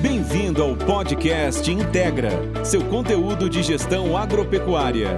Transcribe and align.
Bem-vindo 0.00 0.62
ao 0.62 0.76
podcast 0.76 1.68
Integra, 1.68 2.30
seu 2.64 2.84
conteúdo 2.84 3.50
de 3.50 3.64
gestão 3.64 4.16
agropecuária. 4.16 5.08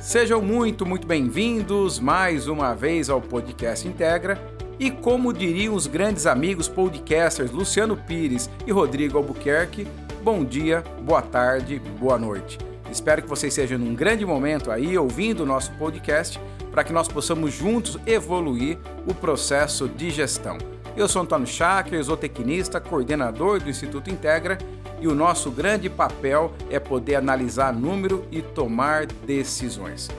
Sejam 0.00 0.42
muito, 0.42 0.84
muito 0.84 1.06
bem-vindos 1.06 2.00
mais 2.00 2.48
uma 2.48 2.74
vez 2.74 3.08
ao 3.08 3.20
podcast 3.20 3.86
Integra. 3.86 4.36
E 4.80 4.90
como 4.90 5.32
diriam 5.32 5.76
os 5.76 5.86
grandes 5.86 6.26
amigos 6.26 6.66
podcasters 6.66 7.52
Luciano 7.52 7.96
Pires 7.96 8.50
e 8.66 8.72
Rodrigo 8.72 9.16
Albuquerque, 9.16 9.86
bom 10.24 10.44
dia, 10.44 10.82
boa 11.02 11.22
tarde, 11.22 11.80
boa 12.00 12.18
noite. 12.18 12.58
Espero 12.90 13.22
que 13.22 13.28
vocês 13.28 13.52
estejam 13.52 13.78
num 13.78 13.94
grande 13.94 14.26
momento 14.26 14.72
aí 14.72 14.98
ouvindo 14.98 15.44
o 15.44 15.46
nosso 15.46 15.70
podcast 15.74 16.40
para 16.72 16.82
que 16.82 16.92
nós 16.92 17.06
possamos 17.06 17.54
juntos 17.54 17.96
evoluir 18.04 18.76
o 19.06 19.14
processo 19.14 19.88
de 19.88 20.10
gestão. 20.10 20.58
Eu 20.98 21.06
sou 21.06 21.22
Antônio 21.22 21.46
Schacker, 21.46 22.02
zootecnista, 22.02 22.80
coordenador 22.80 23.60
do 23.60 23.70
Instituto 23.70 24.10
Integra, 24.10 24.58
e 25.00 25.06
o 25.06 25.14
nosso 25.14 25.48
grande 25.48 25.88
papel 25.88 26.52
é 26.68 26.80
poder 26.80 27.14
analisar 27.14 27.72
número 27.72 28.26
e 28.32 28.42
tomar 28.42 29.06
decisões. 29.06 30.10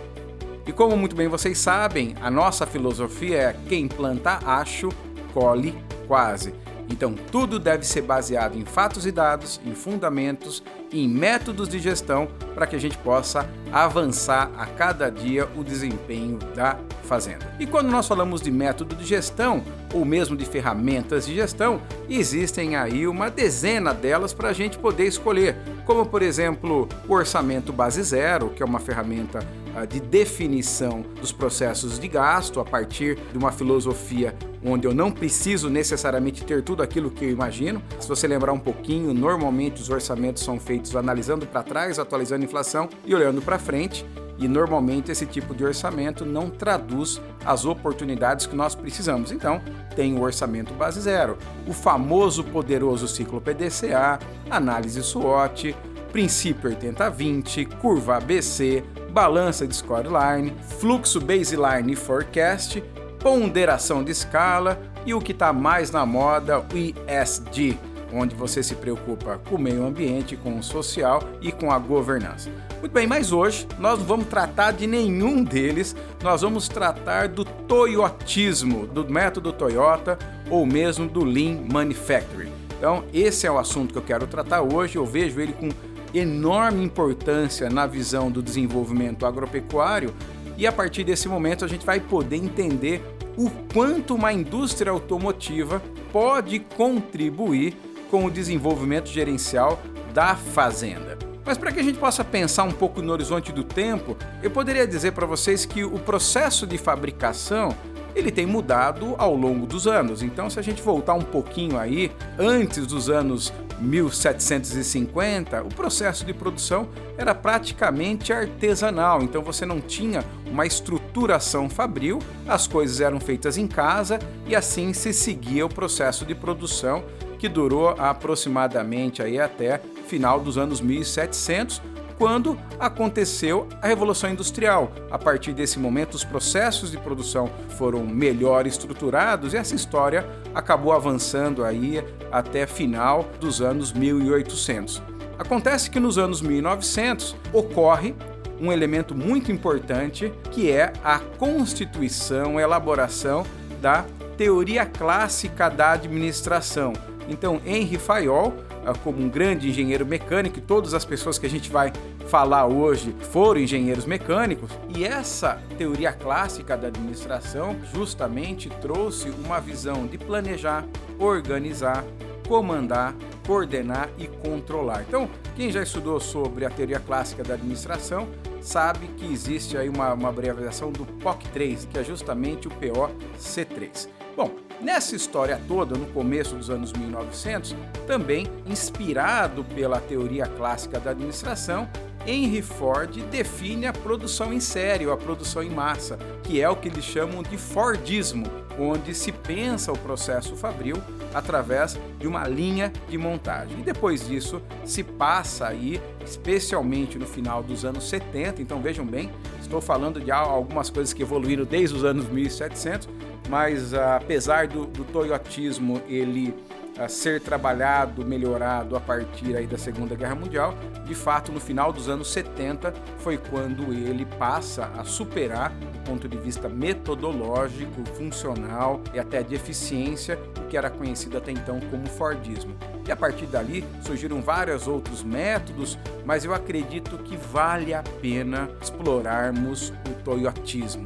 E 0.66 0.72
como 0.72 0.96
muito 0.96 1.18
bem 1.18 1.28
vocês 1.28 1.58
sabem, 1.58 2.16
a 2.22 2.32
nossa 2.32 2.66
filosofia 2.66 3.38
é 3.38 3.56
quem 3.68 3.90
planta 3.90 4.40
acho, 4.46 4.88
colhe 5.34 5.76
quase. 6.08 6.54
Então, 6.90 7.14
tudo 7.14 7.60
deve 7.60 7.86
ser 7.86 8.02
baseado 8.02 8.58
em 8.58 8.66
fatos 8.66 9.06
e 9.06 9.12
dados, 9.12 9.62
em 9.66 9.74
fundamentos, 9.74 10.64
em 10.92 11.08
métodos 11.08 11.70
de 11.70 11.78
gestão, 11.78 12.28
para 12.56 12.66
que 12.66 12.76
a 12.76 12.80
gente 12.80 12.98
possa 12.98 13.48
avançar 13.72 14.52
a 14.58 14.66
cada 14.66 15.10
dia 15.10 15.48
o 15.56 15.64
desempenho 15.64 16.40
da 16.56 16.78
fazenda. 17.04 17.54
E 17.60 17.66
quando 17.66 17.90
nós 17.90 18.08
falamos 18.08 18.42
de 18.42 18.52
método 18.52 18.96
de 18.96 19.06
gestão, 19.06 19.64
ou 19.94 20.04
mesmo 20.04 20.36
de 20.36 20.46
ferramentas 20.46 21.26
de 21.26 21.36
gestão, 21.36 21.82
existem 22.10 22.76
aí 22.76 23.08
uma 23.08 23.30
dezena 23.30 23.94
delas 23.94 24.34
para 24.34 24.50
a 24.50 24.54
gente 24.54 24.78
poder 24.78 25.06
escolher, 25.06 25.58
como 25.86 26.06
por 26.06 26.22
exemplo 26.22 26.88
o 27.08 27.14
orçamento 27.14 27.72
base 27.72 28.02
zero, 28.04 28.50
que 28.50 28.62
é 28.62 28.66
uma 28.66 28.80
ferramenta 28.80 29.40
ah, 29.76 29.86
de 29.86 30.00
definição 30.00 31.04
dos 31.20 31.32
processos 31.32 32.00
de 32.00 32.08
gasto 32.08 32.60
a 32.60 32.66
partir 32.66 33.18
de 33.32 33.38
uma 33.38 33.52
filosofia 33.52 34.36
onde 34.64 34.88
eu 34.88 34.94
não 34.94 35.12
preciso 35.12 35.70
necessariamente 35.70 36.44
ter 36.44 36.64
tudo 36.64 36.84
aquilo 36.84 37.10
que 37.10 37.26
eu 37.26 37.30
imagino. 37.30 37.82
Se 38.00 38.08
você 38.08 38.28
lembrar 38.28 38.54
um 38.54 38.60
pouquinho, 38.60 39.14
normalmente 39.14 39.82
os 39.82 39.90
orçamentos 39.90 40.44
são 40.44 40.60
feitos 40.60 40.96
analisando 40.96 41.46
para 41.46 41.64
trás, 41.64 42.00
atualizando 42.00 42.44
a 42.44 42.46
inflação 42.46 42.90
e 43.06 43.14
olhando 43.14 43.42
para 43.42 43.60
frente. 43.60 44.06
E 44.38 44.48
normalmente 44.48 45.12
esse 45.12 45.26
tipo 45.26 45.54
de 45.54 45.66
orçamento 45.66 46.26
não 46.26 46.50
traduz 46.50 47.22
as 47.46 47.66
oportunidades 47.66 48.46
que 48.46 48.56
nós 48.56 48.74
precisamos. 48.74 49.34
Então, 49.34 49.62
tem 49.96 50.18
o 50.18 50.22
orçamento 50.22 50.74
base 50.74 51.02
zero, 51.02 51.38
o 51.68 51.74
famoso 51.74 52.44
poderoso 52.46 53.06
ciclo 53.06 53.42
PDCA, 53.42 54.18
análise 54.50 55.04
SWOT, 55.04 55.76
princípio 56.14 56.72
80-20, 56.72 57.68
curva 57.80 58.16
ABC, 58.16 58.82
balança 59.12 59.68
de 59.68 59.76
scoreline, 59.76 60.54
fluxo 60.80 61.20
baseline 61.20 61.92
e 61.92 61.96
forecast, 61.96 62.82
ponderação 63.20 64.04
de 64.04 64.12
escala 64.12 64.80
e 65.06 65.14
o 65.14 65.20
que 65.20 65.32
está 65.32 65.54
mais 65.54 65.92
na 65.92 66.06
moda, 66.06 66.60
o 66.60 66.66
ESG, 66.74 67.78
onde 68.14 68.36
você 68.36 68.64
se 68.64 68.76
preocupa 68.76 69.40
com 69.50 69.56
o 69.56 69.60
meio 69.60 69.86
ambiente, 69.86 70.36
com 70.36 70.58
o 70.58 70.64
social 70.64 71.22
e 71.42 71.52
com 71.52 71.72
a 71.72 71.78
governança. 71.78 72.50
Muito 72.80 72.92
bem, 72.92 73.06
mas 73.06 73.32
hoje 73.32 73.68
nós 73.78 74.00
não 74.00 74.06
vamos 74.06 74.28
tratar 74.28 74.72
de 74.72 74.88
nenhum 74.88 75.44
deles, 75.44 75.96
nós 76.24 76.42
vamos 76.42 76.68
tratar 76.68 77.28
do 77.28 77.46
toyotismo, 77.46 78.88
do 78.88 79.10
método 79.10 79.52
Toyota 79.52 80.18
ou 80.50 80.66
mesmo 80.66 81.08
do 81.08 81.24
Lean 81.24 81.60
Manufacturing. 81.72 82.52
Então, 82.78 83.04
esse 83.14 83.46
é 83.46 83.52
o 83.52 83.60
assunto 83.60 83.92
que 83.92 83.98
eu 83.98 84.04
quero 84.04 84.26
tratar 84.26 84.62
hoje, 84.62 84.96
eu 84.96 85.06
vejo 85.06 85.40
ele 85.42 85.54
com 85.54 85.70
enorme 86.14 86.84
importância 86.84 87.70
na 87.70 87.86
visão 87.86 88.32
do 88.32 88.42
desenvolvimento 88.42 89.26
agropecuário 89.26 90.14
e 90.60 90.68
a 90.68 90.72
partir 90.74 91.06
desse 91.06 91.30
momento 91.30 91.64
a 91.64 91.68
gente 91.70 91.86
vai 91.86 92.02
poder 92.02 92.36
entender 92.36 93.02
o 93.38 93.50
quanto 93.74 94.14
uma 94.14 94.34
indústria 94.34 94.92
automotiva 94.92 95.82
pode 96.12 96.60
contribuir 96.60 97.78
com 98.12 98.26
o 98.26 98.30
desenvolvimento 98.30 99.08
gerencial 99.08 99.80
da 100.14 100.36
fazenda. 100.36 101.18
Mas 101.46 101.58
para 101.58 101.72
que 101.72 101.80
a 101.80 101.84
gente 101.84 101.98
possa 101.98 102.26
pensar 102.26 102.64
um 102.64 102.72
pouco 102.72 103.02
no 103.02 103.14
horizonte 103.14 103.54
do 103.54 103.64
tempo, 103.64 104.18
eu 104.44 104.52
poderia 104.52 104.86
dizer 104.86 105.14
para 105.14 105.26
vocês 105.26 105.66
que 105.66 105.82
o 105.82 105.98
processo 105.98 106.68
de 106.68 106.78
fabricação 106.78 107.74
ele 108.14 108.30
tem 108.30 108.46
mudado 108.46 109.16
ao 109.18 109.34
longo 109.36 109.66
dos 109.66 109.88
anos. 109.88 110.22
Então, 110.22 110.50
se 110.50 110.60
a 110.60 110.62
gente 110.62 110.82
voltar 110.82 111.14
um 111.14 111.22
pouquinho 111.22 111.78
aí, 111.78 112.12
antes 112.38 112.86
dos 112.86 113.10
anos 113.10 113.54
1750, 113.80 115.64
o 115.64 115.70
processo 115.70 116.26
de 116.26 116.34
produção 116.34 116.90
era 117.18 117.34
praticamente 117.34 118.34
artesanal, 118.34 119.22
então 119.22 119.42
você 119.42 119.66
não 119.66 119.80
tinha 119.80 120.24
uma 120.46 120.66
estruturação 120.66 121.70
fabril, 121.70 122.20
as 122.48 122.68
coisas 122.68 123.02
eram 123.02 123.20
feitas 123.20 123.58
em 123.58 123.68
casa 123.68 124.20
e 124.46 124.56
assim 124.56 124.94
se 124.94 125.14
seguia 125.14 125.66
o 125.66 125.70
processo 125.70 126.26
de 126.26 126.36
produção 126.36 127.04
que 127.38 127.48
durou 127.48 127.90
aproximadamente 127.98 129.24
aí 129.24 129.40
até 129.40 129.82
final 130.08 130.40
dos 130.40 130.58
anos 130.58 130.82
1700, 130.82 131.82
quando 132.20 132.60
aconteceu 132.78 133.70
a 133.82 133.88
Revolução 133.88 134.30
Industrial. 134.30 134.92
A 135.10 135.18
partir 135.18 135.54
desse 135.54 135.80
momento, 135.80 136.16
os 136.16 136.24
processos 136.26 136.92
de 136.92 136.98
produção 136.98 137.50
foram 137.78 138.06
melhor 138.06 138.68
estruturados 138.68 139.54
e 139.54 139.58
essa 139.58 139.74
história 139.74 140.28
acabou 140.54 140.92
avançando 140.92 141.64
aí 141.64 142.04
até 142.30 142.68
final 142.68 143.26
dos 143.40 143.62
anos 143.62 143.94
1800. 143.94 145.02
Acontece 145.40 145.90
que 145.90 146.00
nos 146.00 146.18
anos 146.18 146.42
1900 146.42 147.38
ocorre 147.54 148.14
um 148.60 148.70
elemento 148.70 149.16
muito 149.16 149.50
importante 149.50 150.34
que 150.52 150.70
é 150.70 150.92
a 151.02 151.20
constituição, 151.20 152.60
elaboração 152.60 153.46
da 153.82 154.06
teoria 154.38 154.86
clássica 154.86 155.70
da 155.70 155.94
administração. 155.94 156.92
Então, 157.30 157.62
Henry 157.66 157.98
Fayol 157.98 158.54
ah, 158.86 158.94
como 159.04 159.22
um 159.22 159.30
grande 159.30 159.70
engenheiro 159.70 160.06
mecânico, 160.06 160.58
e 160.58 160.62
todas 160.62 160.94
as 160.94 161.04
pessoas 161.06 161.38
que 161.38 161.46
a 161.46 161.50
gente 161.50 161.70
vai 161.70 161.92
falar 162.28 162.66
hoje 162.66 163.14
foram 163.32 163.60
engenheiros 163.60 164.06
mecânicos, 164.06 164.72
e 164.96 165.04
essa 165.04 165.62
teoria 165.78 166.12
clássica 166.12 166.78
da 166.78 166.88
administração 166.88 167.76
justamente 167.94 168.70
trouxe 168.82 169.30
uma 169.30 169.60
visão 169.60 170.08
de 170.08 170.18
planejar, 170.18 170.86
organizar, 171.20 172.04
comandar, 172.48 173.14
coordenar 173.46 174.10
e 174.18 174.28
controlar. 174.28 175.04
Então, 175.08 175.30
quem 175.56 175.72
já 175.72 175.84
estudou 175.84 176.20
sobre 176.20 176.66
a 176.66 176.70
teoria 176.70 177.00
clássica 177.00 177.44
da 177.44 177.56
administração 177.56 178.28
sabe 178.62 179.08
que 179.18 179.32
existe 179.32 179.78
aí 179.78 179.90
uma, 179.90 180.14
uma 180.14 180.30
abreviação 180.30 180.92
do 180.92 181.06
POC3, 181.06 181.88
que 181.88 182.00
é 182.00 182.04
justamente 182.04 182.68
o 182.68 182.72
POC3. 182.72 184.08
Bom, 184.36 184.52
nessa 184.82 185.16
história 185.16 185.60
toda, 185.68 185.98
no 185.98 186.06
começo 186.08 186.56
dos 186.56 186.70
anos 186.70 186.94
1900, 186.94 187.76
também 188.08 188.48
inspirado 188.66 189.64
pela 189.64 190.00
teoria 190.00 190.46
clássica 190.46 191.00
da 191.00 191.12
administração, 191.12 191.88
Henry 192.26 192.62
Ford 192.62 193.22
define 193.32 193.88
a 193.88 193.94
produção 193.94 194.54
em 194.54 194.60
série, 194.60 195.08
ou 195.08 195.14
a 195.14 195.18
produção 195.18 195.64
em 195.64 195.70
massa, 195.70 196.18
que 196.44 196.62
é 196.62 196.70
o 196.70 196.76
que 196.76 196.88
eles 196.88 197.04
chamam 197.04 197.42
de 197.42 197.58
Fordismo, 197.58 198.46
onde 198.78 199.14
se 199.14 199.32
pensa 199.32 199.92
o 199.92 199.98
processo 199.98 200.56
fabril 200.56 201.02
através 201.34 201.98
de 202.18 202.28
uma 202.28 202.48
linha 202.48 202.92
de 203.08 203.18
montagem. 203.18 203.80
E 203.80 203.84
depois 203.84 204.28
disso 204.28 204.62
se 204.86 205.04
passa 205.04 205.68
aí, 205.68 206.02
especialmente 206.26 207.18
no 207.18 207.26
final 207.26 207.64
dos 207.64 207.86
anos 207.86 208.08
70, 208.08 208.62
então 208.62 208.82
vejam 208.82 209.06
bem, 209.06 209.32
estou 209.70 209.80
falando 209.80 210.20
de 210.20 210.32
algumas 210.32 210.90
coisas 210.90 211.14
que 211.14 211.22
evoluíram 211.22 211.64
desde 211.64 211.96
os 211.96 212.04
anos 212.04 212.28
1700, 212.28 213.08
mas 213.48 213.94
apesar 213.94 214.68
do, 214.68 214.86
do 214.86 215.04
toyotismo 215.06 216.02
ele 216.10 216.54
a 217.00 217.08
ser 217.08 217.40
trabalhado, 217.40 218.26
melhorado 218.26 218.96
a 218.96 219.00
partir 219.00 219.56
aí 219.56 219.66
da 219.66 219.78
Segunda 219.78 220.16
Guerra 220.16 220.36
Mundial, 220.36 220.76
de 221.06 221.16
fato 221.16 221.52
no 221.52 221.60
final 221.60 221.94
dos 221.94 222.10
anos 222.10 222.30
70 222.32 222.94
foi 223.20 223.38
quando 223.38 223.94
ele 223.94 224.26
passa 224.26 224.92
a 224.98 225.04
superar 225.04 225.72
do 225.72 226.00
ponto 226.00 226.28
de 226.28 226.38
vista 226.38 226.68
metodológico, 226.68 228.04
funcional 228.16 229.02
e 229.14 229.20
até 229.20 229.42
de 229.42 229.56
eficiência 229.56 230.38
o 230.58 230.68
que 230.68 230.78
era 230.78 230.90
conhecido 230.90 231.38
até 231.38 231.52
então 231.52 231.80
como 231.90 232.06
Fordismo. 232.08 232.76
E 233.08 233.12
a 233.12 233.16
partir 233.16 233.46
dali 233.48 233.84
surgiram 234.04 234.42
vários 234.42 234.88
outros 234.88 235.24
métodos, 235.24 235.98
mas 236.26 236.46
eu 236.46 236.54
acredito 236.54 237.18
que 237.20 237.36
vale 237.38 237.94
a 237.94 238.04
pena 238.04 238.70
explorarmos 238.82 239.90
o 240.08 240.24
toyotismo. 240.24 241.06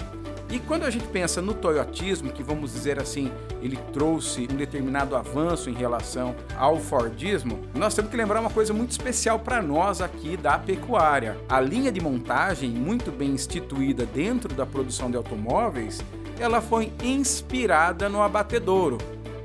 E 0.50 0.60
quando 0.60 0.84
a 0.84 0.90
gente 0.90 1.08
pensa 1.08 1.42
no 1.42 1.54
toyotismo, 1.54 2.32
que 2.32 2.44
vamos 2.44 2.74
dizer 2.74 3.00
assim, 3.00 3.32
ele 3.64 3.78
trouxe 3.94 4.48
um 4.52 4.56
determinado 4.56 5.16
avanço 5.16 5.70
em 5.70 5.74
relação 5.74 6.36
ao 6.58 6.78
Fordismo, 6.80 7.60
nós 7.74 7.96
temos 7.96 8.12
que 8.12 8.18
lembrar 8.18 8.42
uma 8.42 8.50
coisa 8.50 8.74
muito 8.74 8.92
especial 8.92 9.40
para 9.40 9.62
nós 9.62 10.02
aqui 10.02 10.36
da 10.36 10.60
pecuária. 10.60 11.38
A 11.48 11.62
linha 11.62 11.92
de 11.92 12.02
montagem, 12.02 12.70
muito 12.70 13.12
bem 13.12 13.30
instituída 13.32 14.06
dentro 14.06 14.54
da 14.54 14.66
produção 14.66 15.10
de 15.10 15.16
automóveis, 15.16 16.02
ela 16.40 16.62
foi 16.62 16.92
inspirada 17.02 18.10
no 18.10 18.22
abatedouro. 18.22 18.98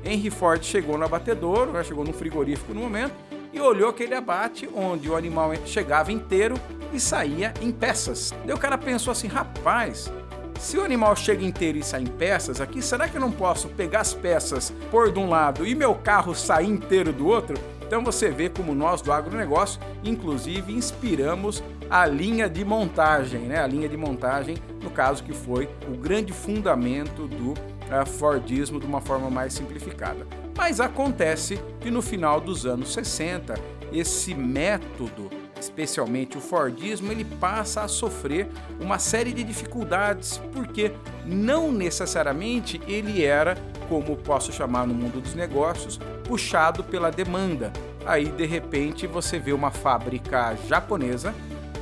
Henry 0.03 0.29
Ford 0.29 0.63
chegou 0.63 0.97
no 0.97 1.05
abatedouro, 1.05 1.71
né, 1.71 1.83
chegou 1.83 2.03
no 2.03 2.13
frigorífico 2.13 2.73
no 2.73 2.81
momento, 2.81 3.13
e 3.53 3.59
olhou 3.59 3.89
aquele 3.89 4.13
abate 4.13 4.69
onde 4.75 5.09
o 5.09 5.15
animal 5.15 5.51
chegava 5.65 6.11
inteiro 6.11 6.55
e 6.93 6.99
saía 6.99 7.53
em 7.61 7.71
peças. 7.71 8.33
Daí 8.45 8.53
o 8.53 8.59
cara 8.59 8.77
pensou 8.77 9.11
assim: 9.11 9.27
rapaz, 9.27 10.11
se 10.59 10.77
o 10.77 10.83
animal 10.83 11.15
chega 11.15 11.45
inteiro 11.45 11.77
e 11.77 11.83
sai 11.83 12.01
em 12.01 12.05
peças 12.05 12.59
aqui, 12.59 12.81
será 12.81 13.07
que 13.07 13.15
eu 13.15 13.21
não 13.21 13.31
posso 13.31 13.69
pegar 13.69 14.01
as 14.01 14.13
peças, 14.13 14.73
pôr 14.91 15.11
de 15.11 15.17
um 15.17 15.29
lado 15.29 15.65
e 15.65 15.73
meu 15.73 15.95
carro 15.95 16.35
sair 16.35 16.67
inteiro 16.67 17.13
do 17.13 17.25
outro? 17.25 17.57
Então 17.81 18.03
você 18.03 18.29
vê 18.29 18.49
como 18.49 18.75
nós 18.75 19.01
do 19.01 19.11
agronegócio, 19.11 19.79
inclusive, 20.03 20.73
inspiramos 20.73 21.63
a 21.89 22.05
linha 22.05 22.47
de 22.47 22.63
montagem, 22.63 23.39
né? 23.41 23.59
A 23.63 23.65
linha 23.65 23.89
de 23.89 23.97
montagem, 23.97 24.57
no 24.83 24.91
caso 24.91 25.23
que 25.23 25.33
foi 25.33 25.67
o 25.87 25.97
grande 25.97 26.33
fundamento 26.33 27.25
do 27.25 27.53
uh, 27.53 28.05
Fordismo 28.05 28.79
de 28.79 28.85
uma 28.85 29.01
forma 29.01 29.29
mais 29.29 29.53
simplificada. 29.53 30.27
Mas 30.55 30.79
acontece 30.79 31.59
que 31.79 31.89
no 31.89 32.01
final 32.01 32.39
dos 32.39 32.65
anos 32.65 32.93
60, 32.93 33.55
esse 33.93 34.35
método 34.35 35.31
especialmente 35.59 36.37
o 36.37 36.41
Fordismo, 36.41 37.11
ele 37.11 37.25
passa 37.25 37.81
a 37.81 37.87
sofrer 37.87 38.47
uma 38.79 38.97
série 38.97 39.33
de 39.33 39.43
dificuldades, 39.43 40.41
porque 40.53 40.91
não 41.25 41.71
necessariamente 41.71 42.81
ele 42.87 43.23
era, 43.23 43.55
como 43.87 44.15
posso 44.15 44.51
chamar 44.51 44.87
no 44.87 44.93
mundo 44.93 45.21
dos 45.21 45.35
negócios, 45.35 45.99
puxado 46.23 46.83
pela 46.83 47.11
demanda. 47.11 47.71
Aí 48.05 48.25
de 48.25 48.45
repente 48.45 49.05
você 49.07 49.39
vê 49.39 49.51
uma 49.51 49.71
fábrica 49.71 50.55
japonesa 50.67 51.33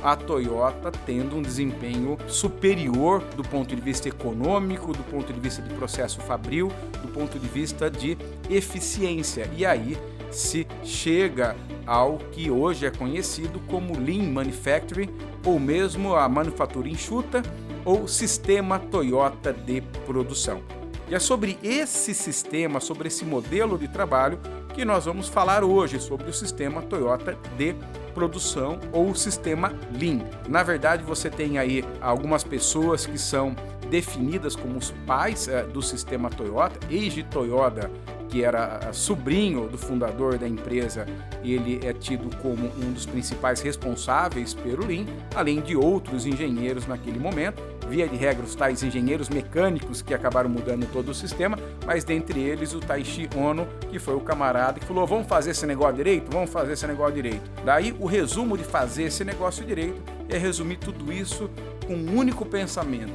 a 0.02 0.14
Toyota 0.14 0.92
tendo 1.04 1.36
um 1.36 1.42
desempenho 1.42 2.16
superior 2.28 3.20
do 3.36 3.42
ponto 3.42 3.74
de 3.74 3.80
vista 3.80 4.08
econômico, 4.08 4.92
do 4.92 5.02
ponto 5.04 5.32
de 5.32 5.40
vista 5.40 5.60
de 5.60 5.74
processo 5.74 6.20
fabril, 6.20 6.70
do 7.02 7.08
ponto 7.08 7.38
de 7.38 7.48
vista 7.48 7.90
de 7.90 8.16
eficiência. 8.48 9.50
E 9.56 9.66
aí 9.66 9.98
se 10.30 10.66
chega 10.82 11.56
ao 11.86 12.18
que 12.18 12.50
hoje 12.50 12.86
é 12.86 12.90
conhecido 12.90 13.60
como 13.66 13.98
Lean 13.98 14.30
Manufacturing, 14.30 15.08
ou 15.44 15.58
mesmo 15.58 16.14
a 16.14 16.28
manufatura 16.28 16.88
enxuta, 16.88 17.42
ou 17.84 18.06
sistema 18.06 18.78
Toyota 18.78 19.52
de 19.52 19.80
produção. 20.06 20.60
E 21.08 21.14
é 21.14 21.18
sobre 21.18 21.58
esse 21.62 22.12
sistema, 22.12 22.80
sobre 22.80 23.08
esse 23.08 23.24
modelo 23.24 23.78
de 23.78 23.88
trabalho 23.88 24.38
que 24.74 24.84
nós 24.84 25.06
vamos 25.06 25.28
falar 25.28 25.64
hoje 25.64 25.98
sobre 25.98 26.28
o 26.28 26.32
sistema 26.32 26.82
Toyota 26.82 27.36
de 27.56 27.74
produção 28.14 28.78
ou 28.92 29.14
sistema 29.14 29.72
Lean. 29.98 30.20
Na 30.46 30.62
verdade, 30.62 31.02
você 31.02 31.30
tem 31.30 31.58
aí 31.58 31.82
algumas 32.00 32.44
pessoas 32.44 33.06
que 33.06 33.18
são 33.18 33.56
definidas 33.90 34.54
como 34.54 34.78
os 34.78 34.90
pais 35.06 35.48
é, 35.48 35.62
do 35.64 35.82
sistema 35.82 36.30
Toyota. 36.30 36.78
Eiji 36.90 37.22
Toyota 37.24 37.90
que 38.28 38.44
era 38.44 38.92
sobrinho 38.92 39.68
do 39.68 39.78
fundador 39.78 40.38
da 40.38 40.46
empresa, 40.46 41.06
ele 41.42 41.80
é 41.84 41.92
tido 41.92 42.34
como 42.36 42.66
um 42.76 42.92
dos 42.92 43.06
principais 43.06 43.60
responsáveis 43.60 44.54
pelo 44.54 44.86
Lean, 44.86 45.06
além 45.34 45.60
de 45.60 45.76
outros 45.76 46.26
engenheiros 46.26 46.86
naquele 46.86 47.18
momento. 47.18 47.62
Via 47.88 48.06
de 48.06 48.16
regra, 48.16 48.44
os 48.44 48.54
tais 48.54 48.82
engenheiros 48.82 49.30
mecânicos 49.30 50.02
que 50.02 50.12
acabaram 50.12 50.50
mudando 50.50 50.86
todo 50.92 51.08
o 51.08 51.14
sistema, 51.14 51.58
mas 51.86 52.04
dentre 52.04 52.38
eles 52.38 52.74
o 52.74 52.80
Taishi 52.80 53.30
Ono, 53.34 53.66
que 53.90 53.98
foi 53.98 54.14
o 54.14 54.20
camarada 54.20 54.78
que 54.78 54.84
falou: 54.84 55.06
vamos 55.06 55.26
fazer 55.26 55.52
esse 55.52 55.66
negócio 55.66 55.96
direito? 55.96 56.30
Vamos 56.30 56.50
fazer 56.50 56.74
esse 56.74 56.86
negócio 56.86 57.14
direito. 57.14 57.50
Daí, 57.64 57.96
o 57.98 58.04
resumo 58.04 58.58
de 58.58 58.64
fazer 58.64 59.04
esse 59.04 59.24
negócio 59.24 59.64
direito 59.64 60.02
é 60.28 60.36
resumir 60.36 60.76
tudo 60.76 61.10
isso 61.10 61.48
com 61.86 61.94
um 61.94 62.18
único 62.18 62.44
pensamento: 62.44 63.14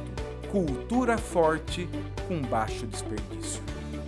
cultura 0.54 1.18
forte 1.18 1.88
com 2.28 2.40
baixo 2.40 2.86
desperdício. 2.86 3.60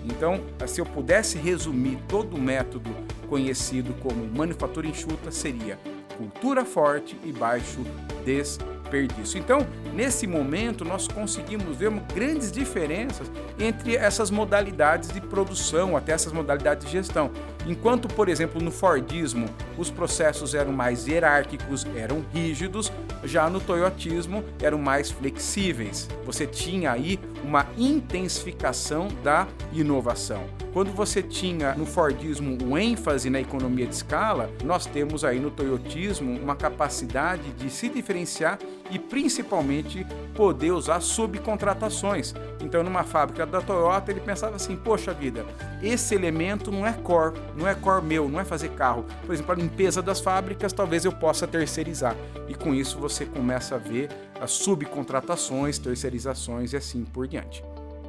Então, 0.05 0.41
se 0.69 0.81
eu 0.81 0.87
pudesse 0.87 1.37
resumir 1.37 1.99
todo 2.07 2.37
o 2.37 2.41
método 2.41 2.89
conhecido 3.29 3.93
como 3.95 4.25
manufatura 4.29 4.87
enxuta, 4.87 5.33
seria 5.33 5.77
cultura 6.17 6.65
forte 6.65 7.19
e 7.25 7.33
baixo 7.33 7.81
desperdício. 8.25 9.41
Então, 9.41 9.67
nesse 9.93 10.25
momento, 10.29 10.85
nós 10.85 11.09
conseguimos 11.09 11.77
ver 11.77 11.91
grandes 12.15 12.53
diferenças 12.53 13.29
entre 13.59 13.97
essas 13.97 14.31
modalidades 14.31 15.11
de 15.11 15.21
produção, 15.21 15.97
até 15.97 16.13
essas 16.13 16.33
modalidades 16.33 16.87
de 16.87 16.93
gestão. 16.93 17.33
Enquanto, 17.67 18.07
por 18.07 18.29
exemplo, 18.29 18.63
no 18.63 18.71
Fordismo 18.71 19.47
os 19.77 19.91
processos 19.91 20.55
eram 20.55 20.73
mais 20.73 21.07
hierárquicos, 21.07 21.85
eram 21.97 22.25
rígidos, 22.33 22.93
já 23.25 23.51
no 23.51 23.61
Toyotismo 23.61 24.45
eram 24.63 24.79
mais 24.79 25.11
flexíveis. 25.11 26.09
Você 26.25 26.47
tinha 26.47 26.93
aí 26.93 27.19
uma 27.43 27.67
intensificação 27.77 29.09
da 29.23 29.49
inovação. 29.73 30.45
Quando 30.73 30.93
você 30.93 31.23
tinha 31.23 31.75
no 31.75 31.87
Fordismo 31.87 32.57
o 32.65 32.79
ênfase 32.79 33.31
na 33.31 33.41
economia 33.41 33.87
de 33.87 33.95
escala, 33.95 34.51
nós 34.62 34.87
temos 34.87 35.25
aí 35.25 35.41
no 35.41 35.51
Toyotismo 35.51 36.39
uma 36.39 36.55
capacidade 36.55 37.51
de 37.53 37.69
se 37.69 37.89
diferenciar 37.89 38.59
e 38.91 38.99
principalmente 38.99 40.06
poder 40.35 40.73
usar 40.73 41.00
subcontratações. 41.00 42.35
Então, 42.62 42.83
numa 42.83 43.05
fábrica 43.05 43.47
da 43.47 43.61
Toyota, 43.61 44.11
ele 44.11 44.21
pensava 44.21 44.56
assim: 44.56 44.77
poxa 44.77 45.12
vida, 45.12 45.44
esse 45.83 46.15
elemento 46.15 46.71
não 46.71 46.87
é 46.87 46.93
core, 46.93 47.35
não 47.56 47.67
é 47.67 47.75
core 47.75 48.05
meu, 48.05 48.29
não 48.29 48.41
é 48.41 48.44
fazer 48.44 48.71
carro. 48.71 49.05
Por 49.25 49.35
exemplo, 49.35 49.53
a 49.53 49.56
limpeza 49.56 50.03
das 50.03 50.21
fábricas, 50.21 50.73
talvez 50.73 51.05
eu 51.05 51.12
possa 51.12 51.47
terceirizar. 51.47 52.17
E 52.49 52.55
com 52.55 52.75
isso 52.75 52.99
você 52.99 53.25
começa 53.25 53.75
a 53.75 53.79
ver 53.79 54.09
as 54.41 54.50
subcontratações, 54.50 55.79
terceirizações 55.79 56.73
e 56.73 56.77
assim 56.77 57.05
por 57.05 57.27
diante. 57.27 57.65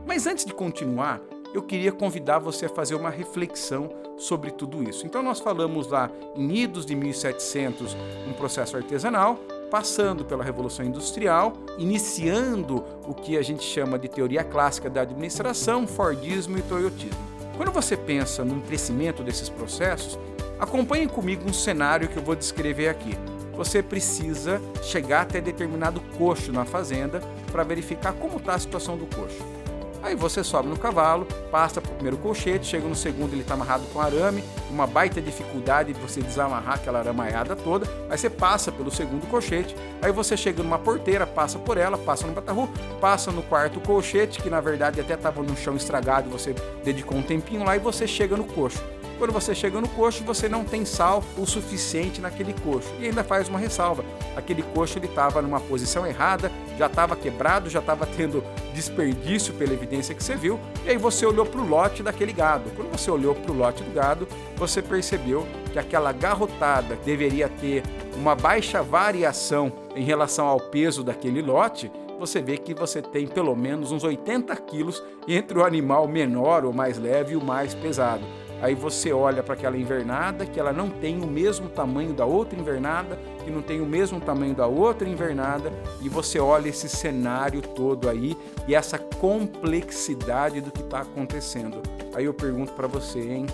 Mas 0.05 0.25
antes 0.25 0.45
de 0.45 0.53
continuar, 0.53 1.19
eu 1.53 1.61
queria 1.61 1.91
convidar 1.91 2.39
você 2.39 2.65
a 2.65 2.69
fazer 2.69 2.95
uma 2.95 3.09
reflexão 3.09 3.89
sobre 4.17 4.51
tudo 4.51 4.83
isso. 4.83 5.05
Então 5.05 5.21
nós 5.21 5.39
falamos 5.39 5.87
lá 5.87 6.09
em 6.35 6.55
idos 6.55 6.85
de 6.85 6.95
1700, 6.95 7.95
um 8.27 8.33
processo 8.33 8.75
artesanal, 8.75 9.39
passando 9.69 10.25
pela 10.25 10.43
Revolução 10.43 10.85
Industrial, 10.85 11.53
iniciando 11.77 12.83
o 13.05 13.13
que 13.13 13.37
a 13.37 13.41
gente 13.41 13.63
chama 13.63 13.99
de 13.99 14.07
teoria 14.07 14.43
clássica 14.43 14.89
da 14.89 15.01
administração, 15.01 15.87
Fordismo 15.87 16.57
e 16.57 16.61
Toyotismo. 16.61 17.27
Quando 17.55 17.71
você 17.71 17.97
pensa 17.97 18.45
no 18.45 18.61
crescimento 18.61 19.23
desses 19.23 19.49
processos, 19.49 20.17
acompanhe 20.59 21.07
comigo 21.07 21.49
um 21.49 21.53
cenário 21.53 22.07
que 22.07 22.17
eu 22.17 22.23
vou 22.23 22.35
descrever 22.35 22.89
aqui. 22.89 23.17
Você 23.55 23.81
precisa 23.81 24.61
chegar 24.83 25.21
até 25.21 25.41
determinado 25.41 25.99
coxo 26.17 26.51
na 26.51 26.63
fazenda 26.63 27.19
para 27.51 27.63
verificar 27.63 28.13
como 28.13 28.37
está 28.37 28.53
a 28.53 28.59
situação 28.59 28.95
do 28.95 29.07
coxo. 29.07 29.56
Aí 30.01 30.15
você 30.15 30.43
sobe 30.43 30.69
no 30.69 30.77
cavalo, 30.77 31.25
passa 31.51 31.81
para 31.81 31.91
o 31.91 31.95
primeiro 31.95 32.17
colchete, 32.17 32.65
chega 32.65 32.87
no 32.87 32.95
segundo, 32.95 33.33
ele 33.33 33.41
está 33.41 33.55
amarrado 33.55 33.85
com 33.91 33.99
arame, 33.99 34.43
uma 34.69 34.87
baita 34.87 35.21
dificuldade 35.21 35.93
de 35.93 35.99
você 35.99 36.21
desamarrar 36.21 36.75
aquela 36.75 36.99
aramaiada 36.99 37.55
toda. 37.55 37.87
Aí 38.09 38.17
você 38.17 38.29
passa 38.29 38.71
pelo 38.71 38.91
segundo 38.91 39.27
colchete, 39.27 39.75
aí 40.01 40.11
você 40.11 40.37
chega 40.37 40.61
numa 40.61 40.79
porteira, 40.79 41.25
passa 41.25 41.57
por 41.59 41.77
ela, 41.77 41.97
passa 41.97 42.27
no 42.27 42.33
batarru, 42.33 42.69
passa 43.01 43.31
no 43.31 43.41
quarto 43.43 43.79
colchete, 43.81 44.41
que 44.41 44.49
na 44.49 44.61
verdade 44.61 45.01
até 45.01 45.15
estava 45.15 45.41
no 45.41 45.57
chão 45.57 45.75
estragado, 45.75 46.29
você 46.29 46.53
dedicou 46.83 47.17
um 47.17 47.23
tempinho 47.23 47.63
lá 47.63 47.75
e 47.75 47.79
você 47.79 48.07
chega 48.07 48.37
no 48.37 48.45
coxo. 48.45 48.81
Quando 49.17 49.33
você 49.33 49.55
chega 49.55 49.81
no 49.81 49.89
coxo, 49.89 50.23
você 50.23 50.47
não 50.47 50.63
tem 50.63 50.85
sal 50.85 51.23
o 51.35 51.45
suficiente 51.45 52.21
naquele 52.21 52.53
coxo. 52.53 52.93
E 52.99 53.05
ainda 53.05 53.23
faz 53.23 53.49
uma 53.49 53.57
ressalva. 53.57 54.05
Aquele 54.35 54.61
coxo 54.61 54.99
ele 54.99 55.07
estava 55.07 55.41
numa 55.41 55.59
posição 55.59 56.05
errada, 56.05 56.51
já 56.77 56.85
estava 56.85 57.15
quebrado, 57.15 57.69
já 57.69 57.79
estava 57.79 58.05
tendo 58.05 58.43
desperdício 58.73 59.53
pela 59.53 59.73
evidência 59.73 60.13
que 60.13 60.23
você 60.23 60.35
viu. 60.35 60.59
E 60.85 60.89
aí 60.89 60.97
você 60.97 61.25
olhou 61.25 61.45
para 61.45 61.59
o 61.59 61.67
lote 61.67 62.03
daquele 62.03 62.31
gado. 62.31 62.69
Quando 62.75 62.91
você 62.91 63.09
olhou 63.09 63.33
para 63.33 63.51
o 63.51 63.55
lote 63.55 63.83
do 63.83 63.91
gado, 63.91 64.27
você 64.55 64.81
percebeu 64.81 65.47
que 65.73 65.79
aquela 65.79 66.11
garrotada 66.11 66.95
deveria 67.03 67.49
ter 67.49 67.83
uma 68.15 68.35
baixa 68.35 68.81
variação 68.81 69.71
em 69.95 70.03
relação 70.03 70.47
ao 70.47 70.59
peso 70.59 71.03
daquele 71.03 71.41
lote, 71.41 71.91
você 72.19 72.41
vê 72.41 72.57
que 72.57 72.73
você 72.73 73.01
tem 73.01 73.27
pelo 73.27 73.55
menos 73.55 73.91
uns 73.91 74.03
80 74.03 74.55
quilos 74.57 75.03
entre 75.27 75.57
o 75.57 75.63
animal 75.63 76.07
menor 76.07 76.65
ou 76.65 76.73
mais 76.73 76.97
leve 76.97 77.33
e 77.33 77.37
o 77.37 77.43
mais 77.43 77.75
pesado. 77.75 78.23
Aí 78.61 78.73
você 78.73 79.13
olha 79.13 79.43
para 79.43 79.53
aquela 79.53 79.77
invernada 79.77 80.45
que 80.45 80.59
ela 80.59 80.73
não 80.73 80.89
tem 80.89 81.21
o 81.21 81.27
mesmo 81.27 81.69
tamanho 81.69 82.13
da 82.13 82.25
outra 82.25 82.59
invernada, 82.59 83.17
que 83.43 83.51
não 83.51 83.61
tem 83.61 83.81
o 83.81 83.85
mesmo 83.85 84.19
tamanho 84.19 84.55
da 84.55 84.65
outra 84.65 85.07
invernada, 85.07 85.71
e 86.01 86.09
você 86.09 86.39
olha 86.39 86.69
esse 86.69 86.89
cenário 86.89 87.61
todo 87.61 88.09
aí 88.09 88.35
e 88.67 88.73
essa 88.73 88.97
complexidade 88.97 90.59
do 90.59 90.71
que 90.71 90.81
está 90.81 91.01
acontecendo. 91.01 91.81
Aí 92.15 92.25
eu 92.25 92.33
pergunto 92.33 92.73
para 92.73 92.87
você, 92.87 93.19
hein? 93.19 93.45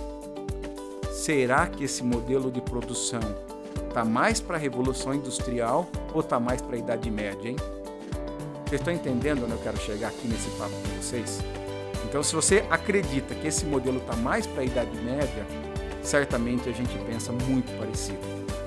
Será 1.12 1.68
que 1.68 1.84
esse 1.84 2.04
modelo 2.04 2.50
de 2.50 2.62
produção 2.62 3.22
está 3.88 4.04
mais 4.04 4.40
para 4.40 4.56
a 4.56 4.60
revolução 4.60 5.14
industrial 5.14 5.88
ou 6.14 6.22
está 6.22 6.40
mais 6.40 6.62
para 6.62 6.76
a 6.76 6.80
Idade 6.80 7.12
Média, 7.12 7.50
hein? 7.50 7.58
Vocês 8.66 8.82
estão 8.82 8.94
entendendo 8.94 9.44
onde 9.44 9.52
eu 9.52 9.60
quero 9.60 9.78
chegar 9.78 10.08
aqui 10.08 10.28
nesse 10.28 10.50
papo 10.58 10.72
com 10.72 11.02
vocês? 11.02 11.40
Então, 12.14 12.22
se 12.22 12.36
você 12.36 12.64
acredita 12.70 13.34
que 13.34 13.48
esse 13.48 13.66
modelo 13.66 13.98
está 13.98 14.16
mais 14.16 14.46
para 14.46 14.62
a 14.62 14.66
Idade 14.66 14.96
Média, 14.98 15.48
certamente 16.04 16.70
a 16.70 16.72
gente 16.72 16.96
pensa 17.08 17.32
muito 17.32 17.76
parecido. 17.80 18.20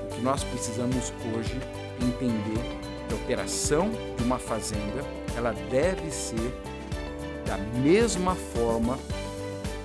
O 0.03 0.15
que 0.15 0.19
nós 0.19 0.43
precisamos 0.43 1.13
hoje 1.33 1.57
entender 2.01 2.59
que 3.07 3.13
a 3.13 3.15
operação 3.15 3.89
de 4.17 4.23
uma 4.25 4.37
fazenda 4.37 5.01
ela 5.33 5.53
deve 5.71 6.11
ser 6.11 6.53
da 7.45 7.57
mesma 7.79 8.35
forma 8.35 8.99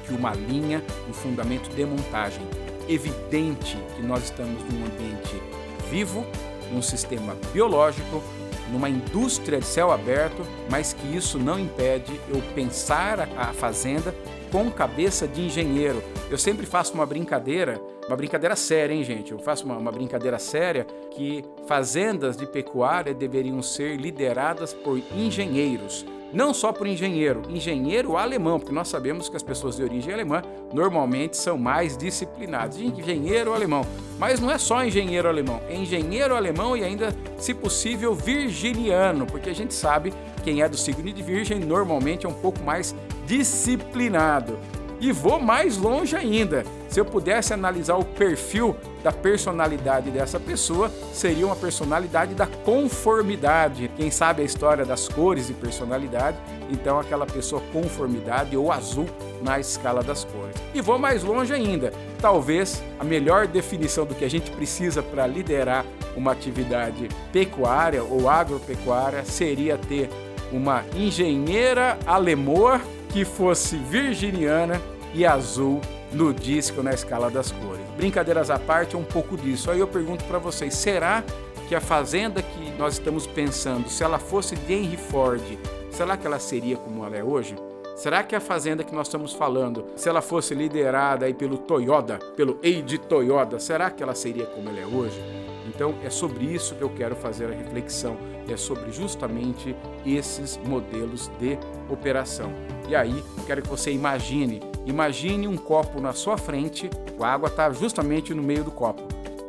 que 0.08 0.12
uma 0.12 0.34
linha, 0.34 0.82
um 1.08 1.12
fundamento 1.12 1.72
de 1.72 1.84
montagem. 1.84 2.44
Evidente 2.88 3.78
que 3.94 4.02
nós 4.02 4.24
estamos 4.24 4.60
num 4.64 4.86
ambiente 4.86 5.40
vivo, 5.88 6.26
num 6.72 6.82
sistema 6.82 7.36
biológico, 7.52 8.24
numa 8.72 8.88
indústria 8.88 9.58
de 9.60 9.66
céu 9.66 9.92
aberto, 9.92 10.42
mas 10.70 10.92
que 10.92 11.14
isso 11.14 11.38
não 11.38 11.58
impede 11.58 12.18
eu 12.28 12.42
pensar 12.54 13.28
a 13.36 13.52
fazenda 13.52 14.14
com 14.50 14.70
cabeça 14.70 15.28
de 15.28 15.42
engenheiro. 15.42 16.02
Eu 16.30 16.38
sempre 16.38 16.66
faço 16.66 16.94
uma 16.94 17.06
brincadeira, 17.06 17.80
uma 18.06 18.16
brincadeira 18.16 18.56
séria, 18.56 18.94
hein, 18.94 19.04
gente? 19.04 19.32
Eu 19.32 19.38
faço 19.38 19.64
uma, 19.64 19.76
uma 19.76 19.92
brincadeira 19.92 20.38
séria 20.38 20.86
que 21.10 21.44
fazendas 21.66 22.36
de 22.36 22.46
pecuária 22.46 23.14
deveriam 23.14 23.62
ser 23.62 23.96
lideradas 23.96 24.72
por 24.72 25.00
engenheiros 25.14 26.04
não 26.32 26.54
só 26.54 26.72
por 26.72 26.86
engenheiro, 26.86 27.42
engenheiro 27.50 28.16
alemão, 28.16 28.58
porque 28.58 28.74
nós 28.74 28.88
sabemos 28.88 29.28
que 29.28 29.36
as 29.36 29.42
pessoas 29.42 29.76
de 29.76 29.82
origem 29.82 30.12
alemã 30.12 30.42
normalmente 30.72 31.36
são 31.36 31.58
mais 31.58 31.96
disciplinadas. 31.96 32.78
Engenheiro 32.78 33.52
alemão. 33.52 33.84
Mas 34.18 34.40
não 34.40 34.50
é 34.50 34.56
só 34.56 34.84
engenheiro 34.84 35.28
alemão, 35.28 35.60
é 35.68 35.74
engenheiro 35.74 36.34
alemão 36.34 36.76
e 36.76 36.84
ainda, 36.84 37.14
se 37.36 37.52
possível, 37.52 38.14
virginiano, 38.14 39.26
porque 39.26 39.50
a 39.50 39.54
gente 39.54 39.74
sabe 39.74 40.12
quem 40.44 40.62
é 40.62 40.68
do 40.68 40.76
signo 40.76 41.12
de 41.12 41.22
Virgem 41.22 41.58
normalmente 41.58 42.24
é 42.24 42.28
um 42.28 42.34
pouco 42.34 42.62
mais 42.62 42.94
disciplinado. 43.26 44.58
E 45.00 45.10
vou 45.10 45.40
mais 45.40 45.76
longe 45.76 46.14
ainda. 46.14 46.64
Se 46.92 47.00
eu 47.00 47.06
pudesse 47.06 47.54
analisar 47.54 47.96
o 47.96 48.04
perfil 48.04 48.76
da 49.02 49.10
personalidade 49.10 50.10
dessa 50.10 50.38
pessoa, 50.38 50.92
seria 51.10 51.46
uma 51.46 51.56
personalidade 51.56 52.34
da 52.34 52.46
conformidade. 52.46 53.90
Quem 53.96 54.10
sabe 54.10 54.42
a 54.42 54.44
história 54.44 54.84
das 54.84 55.08
cores 55.08 55.48
e 55.48 55.54
personalidade, 55.54 56.36
então 56.68 57.00
aquela 57.00 57.24
pessoa 57.24 57.62
conformidade 57.72 58.58
ou 58.58 58.70
azul 58.70 59.06
na 59.40 59.58
escala 59.58 60.02
das 60.02 60.24
cores. 60.24 60.54
E 60.74 60.82
vou 60.82 60.98
mais 60.98 61.24
longe 61.24 61.54
ainda. 61.54 61.94
Talvez 62.20 62.82
a 63.00 63.04
melhor 63.04 63.46
definição 63.46 64.04
do 64.04 64.14
que 64.14 64.26
a 64.26 64.30
gente 64.30 64.50
precisa 64.50 65.02
para 65.02 65.26
liderar 65.26 65.86
uma 66.14 66.32
atividade 66.32 67.08
pecuária 67.32 68.04
ou 68.04 68.28
agropecuária 68.28 69.24
seria 69.24 69.78
ter 69.78 70.10
uma 70.52 70.84
engenheira 70.94 71.98
alemoa 72.04 72.82
que 73.08 73.24
fosse 73.24 73.76
virginiana 73.78 74.78
e 75.14 75.24
azul 75.24 75.80
no 76.12 76.32
disco 76.32 76.82
na 76.82 76.92
escala 76.92 77.30
das 77.30 77.50
cores. 77.50 77.84
Brincadeiras 77.96 78.50
à 78.50 78.58
parte, 78.58 78.94
é 78.94 78.98
um 78.98 79.04
pouco 79.04 79.36
disso. 79.36 79.70
Aí 79.70 79.80
eu 79.80 79.88
pergunto 79.88 80.24
para 80.24 80.38
vocês: 80.38 80.74
será 80.74 81.24
que 81.68 81.74
a 81.74 81.80
fazenda 81.80 82.42
que 82.42 82.70
nós 82.78 82.94
estamos 82.94 83.26
pensando, 83.26 83.88
se 83.88 84.02
ela 84.04 84.18
fosse 84.18 84.54
de 84.54 84.72
Henry 84.74 84.96
Ford, 84.96 85.42
será 85.90 86.16
que 86.16 86.26
ela 86.26 86.38
seria 86.38 86.76
como 86.76 87.04
ela 87.04 87.16
é 87.16 87.24
hoje? 87.24 87.56
Será 87.94 88.22
que 88.22 88.34
a 88.34 88.40
fazenda 88.40 88.82
que 88.82 88.94
nós 88.94 89.06
estamos 89.06 89.32
falando, 89.32 89.84
se 89.96 90.08
ela 90.08 90.22
fosse 90.22 90.54
liderada 90.54 91.26
aí 91.26 91.34
pelo 91.34 91.58
Toyota, 91.58 92.18
pelo 92.34 92.58
Eiji 92.62 92.98
Toyota, 92.98 93.58
será 93.58 93.90
que 93.90 94.02
ela 94.02 94.14
seria 94.14 94.46
como 94.46 94.70
ela 94.70 94.80
é 94.80 94.86
hoje? 94.86 95.20
Então 95.68 95.94
é 96.02 96.10
sobre 96.10 96.44
isso 96.44 96.74
que 96.74 96.82
eu 96.82 96.90
quero 96.90 97.14
fazer 97.14 97.46
a 97.46 97.54
reflexão, 97.54 98.16
é 98.48 98.56
sobre 98.56 98.90
justamente 98.90 99.76
esses 100.04 100.56
modelos 100.56 101.30
de 101.38 101.58
operação. 101.88 102.52
E 102.88 102.96
aí, 102.96 103.22
quero 103.46 103.62
que 103.62 103.68
você 103.68 103.92
imagine 103.92 104.71
Imagine 104.84 105.46
um 105.46 105.56
copo 105.56 106.00
na 106.00 106.12
sua 106.12 106.36
frente, 106.36 106.90
a 107.20 107.26
água 107.26 107.48
está 107.48 107.70
justamente 107.70 108.34
no 108.34 108.42
meio 108.42 108.64
do 108.64 108.70
copo. 108.70 109.02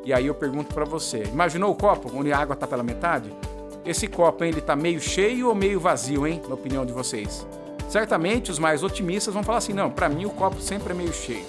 E 0.06 0.14
aí 0.14 0.28
eu 0.28 0.36
pergunto 0.36 0.74
para 0.74 0.86
você: 0.86 1.24
imaginou 1.24 1.72
o 1.72 1.76
copo 1.76 2.12
onde 2.16 2.32
a 2.32 2.38
água 2.38 2.54
está 2.54 2.68
pela 2.68 2.84
metade? 2.84 3.34
Esse 3.86 4.08
copo 4.08 4.44
hein, 4.44 4.52
ele 4.52 4.60
está 4.60 4.76
meio 4.76 5.00
cheio 5.00 5.50
ou 5.50 5.56
meio 5.56 5.80
vazio, 5.80 6.28
hein? 6.28 6.42
Na 6.48 6.54
opinião 6.54 6.86
de 6.86 6.94
vocês? 6.94 7.48
Certamente 7.90 8.52
os 8.52 8.60
mais 8.60 8.84
otimistas 8.84 9.34
vão 9.34 9.44
falar 9.44 9.58
assim: 9.58 9.74
não, 9.74 9.90
para 9.90 10.08
mim 10.08 10.26
o 10.26 10.30
copo 10.30 10.62
sempre 10.62 10.94
é 10.94 10.96
meio 10.96 11.14
cheio. 11.14 11.46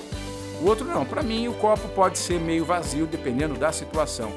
O 0.63 0.67
outro 0.67 0.87
não, 0.87 1.05
para 1.05 1.23
mim 1.23 1.49
o 1.49 1.55
copo 1.55 1.89
pode 1.89 2.19
ser 2.19 2.41
meio 2.41 2.65
vazio 2.65 3.07
dependendo 3.07 3.55
da 3.55 3.71
situação. 3.73 4.33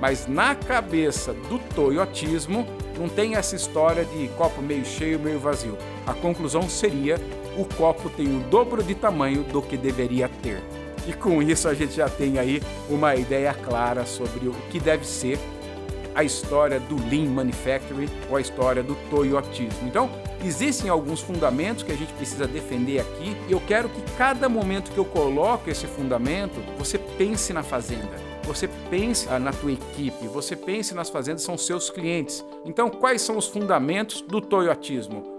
Mas 0.00 0.26
na 0.26 0.54
cabeça 0.54 1.32
do 1.32 1.58
toyotismo 1.74 2.66
não 2.98 3.08
tem 3.08 3.34
essa 3.34 3.56
história 3.56 4.04
de 4.04 4.28
copo 4.28 4.62
meio 4.62 4.84
cheio, 4.84 5.18
meio 5.18 5.38
vazio. 5.38 5.76
A 6.06 6.14
conclusão 6.14 6.68
seria 6.68 7.18
o 7.58 7.64
copo 7.64 8.08
tem 8.08 8.28
o 8.28 8.40
dobro 8.44 8.82
de 8.82 8.94
tamanho 8.94 9.42
do 9.42 9.60
que 9.60 9.76
deveria 9.76 10.28
ter. 10.42 10.62
E 11.06 11.12
com 11.12 11.42
isso 11.42 11.68
a 11.68 11.74
gente 11.74 11.94
já 11.94 12.08
tem 12.08 12.38
aí 12.38 12.62
uma 12.88 13.16
ideia 13.16 13.52
clara 13.52 14.06
sobre 14.06 14.46
o 14.46 14.52
que 14.70 14.78
deve 14.78 15.04
ser 15.04 15.38
a 16.14 16.22
história 16.22 16.80
do 16.80 16.96
Lean 17.08 17.30
Manufacturing 17.30 18.08
ou 18.28 18.36
a 18.36 18.40
história 18.40 18.82
do 18.82 18.96
Toyotismo. 19.08 19.86
Então, 19.86 20.10
existem 20.44 20.90
alguns 20.90 21.20
fundamentos 21.20 21.82
que 21.82 21.92
a 21.92 21.96
gente 21.96 22.12
precisa 22.14 22.46
defender 22.46 23.00
aqui 23.00 23.36
e 23.48 23.52
eu 23.52 23.60
quero 23.60 23.88
que 23.88 24.02
cada 24.16 24.48
momento 24.48 24.90
que 24.90 24.98
eu 24.98 25.04
coloco 25.04 25.70
esse 25.70 25.86
fundamento, 25.86 26.60
você 26.76 26.98
pense 26.98 27.52
na 27.52 27.62
fazenda. 27.62 28.28
Você 28.44 28.68
pense 28.88 29.28
na 29.38 29.52
tua 29.52 29.72
equipe, 29.72 30.26
você 30.26 30.56
pense 30.56 30.94
nas 30.94 31.10
fazendas, 31.10 31.42
são 31.42 31.58
seus 31.58 31.90
clientes. 31.90 32.44
Então, 32.64 32.88
quais 32.88 33.22
são 33.22 33.36
os 33.36 33.46
fundamentos 33.46 34.20
do 34.22 34.40
Toyotismo? 34.40 35.37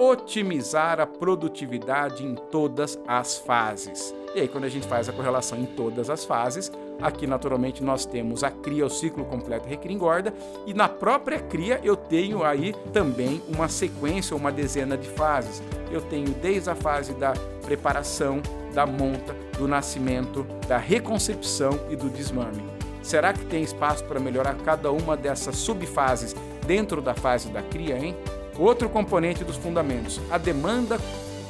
Otimizar 0.00 0.98
a 0.98 1.06
produtividade 1.06 2.24
em 2.24 2.34
todas 2.34 2.98
as 3.06 3.36
fases. 3.36 4.14
E 4.34 4.40
aí, 4.40 4.48
quando 4.48 4.64
a 4.64 4.68
gente 4.70 4.86
faz 4.86 5.10
a 5.10 5.12
correlação 5.12 5.58
em 5.58 5.66
todas 5.66 6.08
as 6.08 6.24
fases, 6.24 6.72
aqui 7.02 7.26
naturalmente 7.26 7.84
nós 7.84 8.06
temos 8.06 8.42
a 8.42 8.50
cria, 8.50 8.86
o 8.86 8.88
ciclo 8.88 9.26
completo 9.26 9.68
recria 9.68 9.92
engorda, 9.92 10.32
e 10.66 10.72
na 10.72 10.88
própria 10.88 11.38
cria 11.38 11.78
eu 11.84 11.96
tenho 11.96 12.42
aí 12.42 12.72
também 12.94 13.42
uma 13.46 13.68
sequência, 13.68 14.34
uma 14.34 14.50
dezena 14.50 14.96
de 14.96 15.06
fases. 15.06 15.62
Eu 15.90 16.00
tenho 16.00 16.30
desde 16.30 16.70
a 16.70 16.74
fase 16.74 17.12
da 17.12 17.34
preparação, 17.66 18.40
da 18.72 18.86
monta, 18.86 19.36
do 19.58 19.68
nascimento, 19.68 20.46
da 20.66 20.78
reconcepção 20.78 21.78
e 21.90 21.96
do 21.96 22.08
desmame. 22.08 22.64
Será 23.02 23.34
que 23.34 23.44
tem 23.44 23.62
espaço 23.62 24.04
para 24.04 24.18
melhorar 24.18 24.54
cada 24.64 24.90
uma 24.90 25.14
dessas 25.14 25.56
subfases 25.56 26.34
dentro 26.66 27.02
da 27.02 27.12
fase 27.12 27.50
da 27.50 27.60
cria, 27.60 27.98
hein? 27.98 28.16
Outro 28.58 28.88
componente 28.88 29.44
dos 29.44 29.56
fundamentos: 29.56 30.20
a 30.30 30.38
demanda 30.38 30.98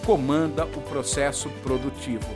comanda 0.04 0.64
o 0.64 0.80
processo 0.80 1.48
produtivo. 1.62 2.26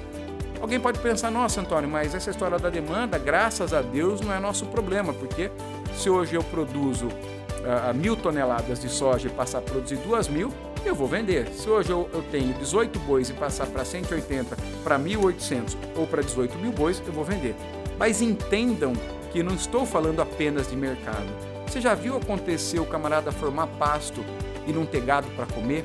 Alguém 0.60 0.80
pode 0.80 0.98
pensar, 0.98 1.30
nossa, 1.30 1.60
Antônio, 1.60 1.90
mas 1.90 2.14
essa 2.14 2.30
história 2.30 2.58
da 2.58 2.70
demanda, 2.70 3.18
graças 3.18 3.74
a 3.74 3.82
Deus, 3.82 4.20
não 4.20 4.32
é 4.32 4.40
nosso 4.40 4.66
problema, 4.66 5.12
porque 5.12 5.50
se 5.94 6.08
hoje 6.08 6.36
eu 6.36 6.42
produzo 6.42 7.06
uh, 7.06 7.94
mil 7.94 8.16
toneladas 8.16 8.80
de 8.80 8.88
soja 8.88 9.28
e 9.28 9.30
passar 9.30 9.58
a 9.58 9.62
produzir 9.62 9.96
duas 9.96 10.26
mil, 10.26 10.50
eu 10.84 10.94
vou 10.94 11.06
vender. 11.06 11.48
Se 11.48 11.68
hoje 11.68 11.90
eu, 11.90 12.08
eu 12.12 12.22
tenho 12.30 12.52
18 12.54 12.98
bois 13.00 13.28
e 13.30 13.32
passar 13.32 13.66
para 13.66 13.84
180, 13.84 14.56
para 14.82 14.98
1.800 14.98 15.76
ou 15.96 16.06
para 16.06 16.22
18 16.22 16.56
mil 16.58 16.72
bois, 16.72 17.02
eu 17.06 17.12
vou 17.12 17.24
vender. 17.24 17.54
Mas 17.98 18.20
entendam 18.20 18.92
que 19.32 19.42
não 19.42 19.54
estou 19.54 19.84
falando 19.84 20.20
apenas 20.20 20.70
de 20.70 20.76
mercado. 20.76 21.26
Você 21.66 21.80
já 21.80 21.94
viu 21.94 22.16
acontecer 22.16 22.78
o 22.78 22.86
camarada 22.86 23.32
formar 23.32 23.66
pasto 23.66 24.24
e 24.66 24.72
não 24.72 24.86
ter 24.86 25.00
gado 25.02 25.28
para 25.36 25.46
comer 25.46 25.84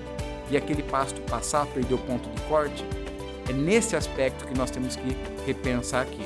e 0.49 0.57
aquele 0.57 0.83
pasto 0.83 1.21
passar, 1.21 1.65
perder 1.67 1.93
o 1.93 1.97
ponto 1.97 2.29
de 2.29 2.41
corte? 2.43 2.85
É 3.49 3.53
nesse 3.53 3.95
aspecto 3.95 4.45
que 4.45 4.57
nós 4.57 4.69
temos 4.69 4.95
que 4.95 5.15
repensar 5.45 6.03
aqui. 6.03 6.25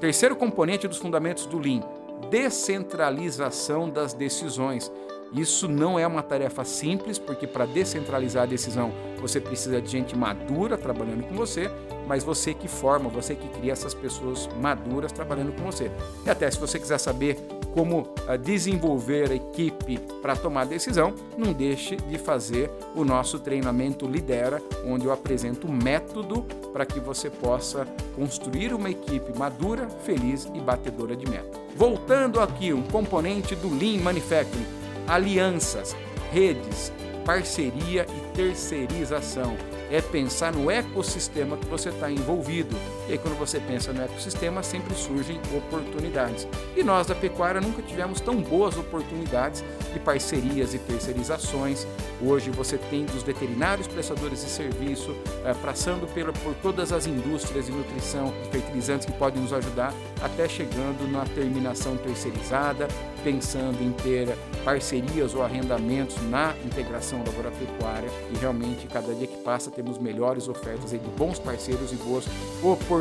Terceiro 0.00 0.36
componente 0.36 0.86
dos 0.86 0.98
fundamentos 0.98 1.46
do 1.46 1.58
Lean: 1.58 1.82
descentralização 2.30 3.88
das 3.88 4.12
decisões. 4.12 4.90
Isso 5.32 5.68
não 5.68 5.98
é 5.98 6.06
uma 6.06 6.22
tarefa 6.22 6.64
simples, 6.64 7.18
porque 7.18 7.46
para 7.46 7.66
descentralizar 7.66 8.44
a 8.44 8.46
decisão 8.46 8.92
você 9.20 9.40
precisa 9.40 9.80
de 9.80 9.90
gente 9.90 10.16
madura 10.16 10.78
trabalhando 10.78 11.22
com 11.24 11.34
você, 11.34 11.70
mas 12.06 12.24
você 12.24 12.54
que 12.54 12.68
forma, 12.68 13.10
você 13.10 13.34
que 13.34 13.48
cria 13.48 13.72
essas 13.72 13.92
pessoas 13.92 14.48
maduras 14.60 15.12
trabalhando 15.12 15.52
com 15.52 15.64
você. 15.64 15.90
E 16.24 16.30
até 16.30 16.50
se 16.50 16.58
você 16.58 16.78
quiser 16.78 16.98
saber 16.98 17.36
como 17.74 18.00
uh, 18.00 18.38
desenvolver 18.38 19.30
a 19.30 19.34
equipe 19.34 19.98
para 20.20 20.36
tomar 20.36 20.66
decisão, 20.66 21.14
não 21.36 21.52
deixe 21.52 21.96
de 21.96 22.18
fazer 22.18 22.70
o 22.94 23.04
nosso 23.04 23.38
treinamento 23.38 24.06
Lidera, 24.06 24.62
onde 24.86 25.06
eu 25.06 25.12
apresento 25.12 25.66
o 25.66 25.72
método 25.72 26.42
para 26.72 26.86
que 26.86 27.00
você 27.00 27.30
possa 27.30 27.86
construir 28.16 28.72
uma 28.72 28.90
equipe 28.90 29.36
madura, 29.38 29.88
feliz 30.04 30.48
e 30.54 30.60
batedora 30.60 31.16
de 31.16 31.28
meta. 31.28 31.58
Voltando 31.76 32.40
aqui, 32.40 32.72
um 32.72 32.82
componente 32.82 33.54
do 33.54 33.68
Lean 33.68 34.00
Manufacturing, 34.00 34.66
alianças, 35.06 35.96
redes, 36.32 36.92
parceria 37.24 38.06
e 38.08 38.36
terceirização 38.36 39.56
é 39.90 40.00
pensar 40.00 40.52
no 40.52 40.70
ecossistema 40.70 41.56
que 41.56 41.66
você 41.66 41.88
está 41.90 42.10
envolvido. 42.10 42.76
E 43.08 43.12
aí, 43.12 43.18
quando 43.18 43.38
você 43.38 43.58
pensa 43.58 43.90
no 43.90 44.02
ecossistema, 44.02 44.62
sempre 44.62 44.94
surgem 44.94 45.40
oportunidades. 45.56 46.46
E 46.76 46.84
nós 46.84 47.06
da 47.06 47.14
pecuária 47.14 47.58
nunca 47.58 47.80
tivemos 47.80 48.20
tão 48.20 48.36
boas 48.36 48.76
oportunidades 48.76 49.64
de 49.94 49.98
parcerias 49.98 50.74
e 50.74 50.78
terceirizações. 50.78 51.86
Hoje 52.20 52.50
você 52.50 52.76
tem 52.76 53.06
dos 53.06 53.22
veterinários 53.22 53.86
prestadores 53.86 54.44
de 54.44 54.50
serviço, 54.50 55.16
eh, 55.42 55.54
passando 55.62 56.06
pela, 56.12 56.34
por 56.34 56.54
todas 56.56 56.92
as 56.92 57.06
indústrias 57.06 57.64
de 57.66 57.72
nutrição, 57.72 58.30
de 58.42 58.50
fertilizantes 58.50 59.06
que 59.06 59.12
podem 59.12 59.40
nos 59.40 59.54
ajudar, 59.54 59.94
até 60.20 60.46
chegando 60.46 61.10
na 61.10 61.24
terminação 61.24 61.96
terceirizada, 61.96 62.88
pensando 63.24 63.82
em 63.82 63.90
ter 63.92 64.36
parcerias 64.64 65.34
ou 65.34 65.42
arrendamentos 65.42 66.16
na 66.28 66.54
integração 66.64 67.22
da 67.24 67.30
agropecuária 67.30 68.10
e 68.34 68.38
realmente 68.38 68.86
cada 68.86 69.14
dia 69.14 69.26
que 69.26 69.36
passa 69.38 69.70
temos 69.70 69.98
melhores 69.98 70.46
ofertas 70.46 70.90
de 70.90 70.98
bons 70.98 71.38
parceiros 71.38 71.90
e 71.90 71.96
boas 71.96 72.26
oportunidades. 72.62 72.97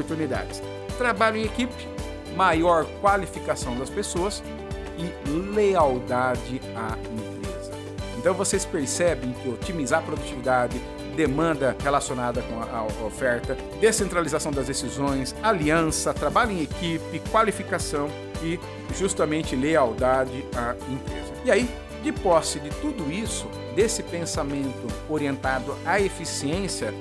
Trabalho 0.98 1.38
em 1.38 1.46
equipe, 1.46 1.88
maior 2.36 2.86
qualificação 3.02 3.78
das 3.78 3.90
pessoas 3.90 4.44
e 4.98 5.30
lealdade 5.56 6.62
à 6.76 6.98
empresa. 6.98 7.72
Então 8.18 8.34
vocês 8.34 8.66
percebem 8.66 9.32
que 9.34 9.50
otimizar 9.50 10.00
a 10.00 10.02
produtividade, 10.02 10.80
demanda 11.16 11.76
relacionada 11.84 12.42
com 12.44 12.62
a, 12.62 13.06
oferta, 13.06 13.58
descentralização 13.80 14.52
das 14.52 14.68
decisões, 14.68 15.36
aliança, 15.42 16.14
trabalho 16.14 16.52
em 16.52 16.62
equipe, 16.62 17.20
qualificação 17.32 18.10
e 18.44 18.60
justamente 18.96 19.56
lealdade 19.56 20.46
à 20.56 20.76
empresa. 20.92 21.34
E 21.44 21.52
aí, 21.52 21.70
de 22.04 22.12
posse 22.12 22.60
de 22.60 22.70
tudo 22.70 23.12
isso, 23.12 23.48
desse 23.76 24.04
pensamento 24.04 24.88
orientado 25.10 25.76
à 25.86 26.00
eficiência, 26.00 26.94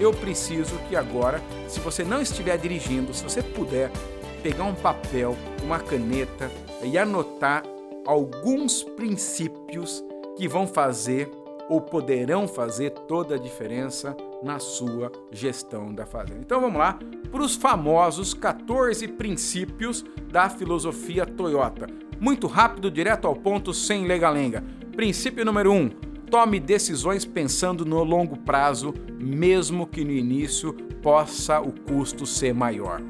eu 0.00 0.12
preciso 0.12 0.78
que 0.88 0.96
agora, 0.96 1.42
se 1.68 1.80
você 1.80 2.04
não 2.04 2.20
estiver 2.20 2.56
dirigindo, 2.58 3.12
se 3.12 3.22
você 3.22 3.42
puder 3.42 3.90
pegar 4.42 4.64
um 4.64 4.74
papel, 4.74 5.36
uma 5.62 5.78
caneta 5.78 6.50
e 6.82 6.96
anotar 6.96 7.64
alguns 8.06 8.82
princípios 8.82 10.04
que 10.36 10.46
vão 10.46 10.66
fazer 10.66 11.30
ou 11.68 11.80
poderão 11.80 12.48
fazer 12.48 12.90
toda 12.90 13.34
a 13.34 13.38
diferença 13.38 14.16
na 14.42 14.58
sua 14.58 15.12
gestão 15.30 15.92
da 15.92 16.06
fazenda. 16.06 16.40
Então 16.40 16.60
vamos 16.60 16.78
lá 16.78 16.98
para 17.30 17.42
os 17.42 17.56
famosos 17.56 18.32
14 18.32 19.06
princípios 19.08 20.04
da 20.30 20.48
filosofia 20.48 21.26
Toyota. 21.26 21.86
Muito 22.20 22.46
rápido, 22.46 22.90
direto 22.90 23.26
ao 23.26 23.36
ponto, 23.36 23.74
sem 23.74 24.06
lenga-lenga. 24.06 24.64
Princípio 24.96 25.44
número 25.44 25.72
1. 25.72 25.76
Um, 25.76 25.90
tome 26.30 26.60
decisões 26.60 27.24
pensando 27.24 27.84
no 27.84 28.02
longo 28.04 28.36
prazo, 28.36 28.94
mesmo 29.18 29.86
que 29.86 30.04
no 30.04 30.12
início 30.12 30.72
possa 31.02 31.60
o 31.60 31.72
custo 31.72 32.26
ser 32.26 32.54
maior. 32.54 33.02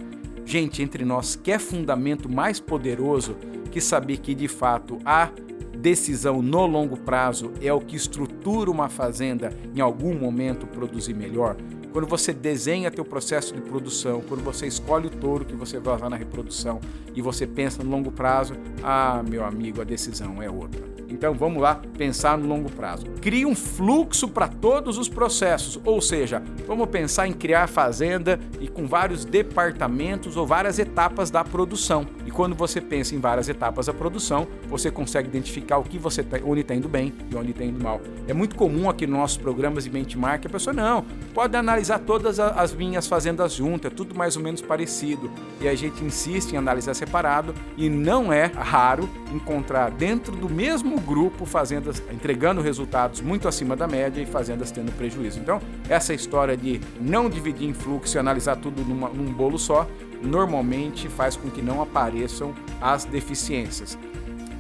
Gente, 0.45 0.83
entre 0.83 1.05
nós, 1.05 1.37
quer 1.37 1.59
fundamento 1.59 2.29
mais 2.29 2.59
poderoso 2.61 3.37
que 3.71 3.81
saber 3.81 4.19
que 4.19 4.35
de 4.35 4.49
fato 4.49 4.99
há 5.05 5.31
decisão 5.77 6.43
no 6.43 6.67
longo 6.67 6.97
prazo 6.97 7.53
é 7.63 7.73
o 7.73 7.81
que 7.81 7.97
estrutura 7.97 8.71
uma 8.71 8.89
fazenda 8.89 9.53
em 9.75 9.81
algum 9.81 10.15
momento 10.15 10.67
produzir 10.67 11.15
melhor, 11.15 11.57
quando 11.93 12.07
você 12.07 12.33
desenha 12.33 12.91
teu 12.91 13.05
processo 13.05 13.55
de 13.55 13.61
produção, 13.61 14.23
quando 14.29 14.43
você 14.43 14.67
escolhe 14.67 15.07
o 15.07 15.11
touro 15.11 15.45
que 15.45 15.55
você 15.55 15.79
vai 15.79 15.97
usar 15.97 16.09
na 16.09 16.17
reprodução 16.17 16.81
e 17.15 17.23
você 17.23 17.47
pensa 17.47 17.83
no 17.83 17.91
longo 17.91 18.11
prazo, 18.11 18.55
ah, 18.83 19.23
meu 19.29 19.45
amigo, 19.45 19.81
a 19.81 19.85
decisão 19.85 20.43
é 20.43 20.51
outra. 20.51 20.99
Então 21.09 21.35
vamos 21.35 21.63
lá 21.63 21.81
pensar 21.97 22.37
no 22.37 22.47
longo 22.47 22.71
prazo. 22.71 23.07
Crie 23.21 23.47
um 23.47 23.55
fluxo 23.55 24.29
para 24.29 24.47
todos 24.47 24.99
os 24.99 25.09
processos, 25.09 25.81
ou 25.85 26.01
seja, 26.01 26.43
vamos 26.67 26.87
pensar 26.89 27.27
em 27.27 27.33
criar 27.33 27.67
fazenda 27.67 28.39
e 28.61 28.69
com 28.69 28.87
vários 28.87 29.25
departamentos 29.25 30.37
ou 30.37 30.47
várias 30.47 30.79
etapas 30.79 31.31
da 31.31 31.43
produção. 31.43 32.07
E 32.27 32.31
quando 32.31 32.55
você 32.55 32.81
pensa 32.81 33.15
em 33.15 33.19
várias 33.19 33.49
etapas 33.49 33.87
da 33.87 33.95
produção, 33.95 34.47
você 34.69 34.91
consegue 34.91 35.29
identificar 35.29 35.79
o 35.79 35.83
que 35.83 35.99
você 35.99 36.25
onde 36.45 36.61
está 36.61 36.75
indo 36.75 36.89
bem 36.89 37.15
e 37.31 37.35
onde 37.35 37.53
está 37.53 37.65
indo 37.65 37.83
mal. 37.83 38.01
É 38.27 38.35
muito 38.35 38.55
comum 38.55 38.91
aqui 38.91 39.07
nos 39.07 39.19
nossos 39.19 39.37
programas 39.39 39.85
de 39.85 39.91
benchmark 39.91 40.45
a 40.45 40.49
pessoa 40.49 40.75
não 40.75 41.05
pode 41.33 41.57
analisar 41.57 41.78
todas 42.05 42.41
as 42.41 42.75
minhas 42.75 43.07
fazendas 43.07 43.53
juntas, 43.53 43.93
é 43.93 43.95
tudo 43.95 44.15
mais 44.15 44.37
ou 44.37 44.43
menos 44.43 44.61
parecido. 44.61 45.31
E 45.61 45.69
a 45.69 45.75
gente 45.75 46.05
insiste 46.05 46.53
em 46.53 46.57
analisar 46.57 46.95
separado 46.95 47.55
e 47.77 47.89
não 47.89 48.33
é 48.33 48.47
raro 48.47 49.09
encontrar 49.33 49.91
dentro 49.91 50.35
do 50.35 50.49
mesmo 50.49 51.01
grupo 51.01 51.47
fazendas 51.47 52.03
entregando 52.11 52.61
resultados 52.61 53.21
muito 53.21 53.47
acima 53.47 53.77
da 53.77 53.87
média 53.87 54.21
e 54.21 54.27
fazendas 54.27 54.71
tendo 54.71 54.91
prejuízo. 54.93 55.39
Então, 55.39 55.61
essa 55.89 56.13
história 56.13 56.57
de 56.57 56.81
não 57.01 57.31
dividir 57.31 57.69
em 57.69 57.75
fluxo 57.75 58.17
e 58.17 58.19
analisar 58.19 58.57
tudo 58.57 58.83
numa, 58.83 59.09
num 59.09 59.33
bolo 59.33 59.59
só, 59.59 59.87
normalmente 60.23 61.09
faz 61.09 61.37
com 61.37 61.49
que 61.51 61.63
não 61.63 61.81
apareçam 61.81 62.55
as 62.81 63.05
deficiências. 63.05 63.97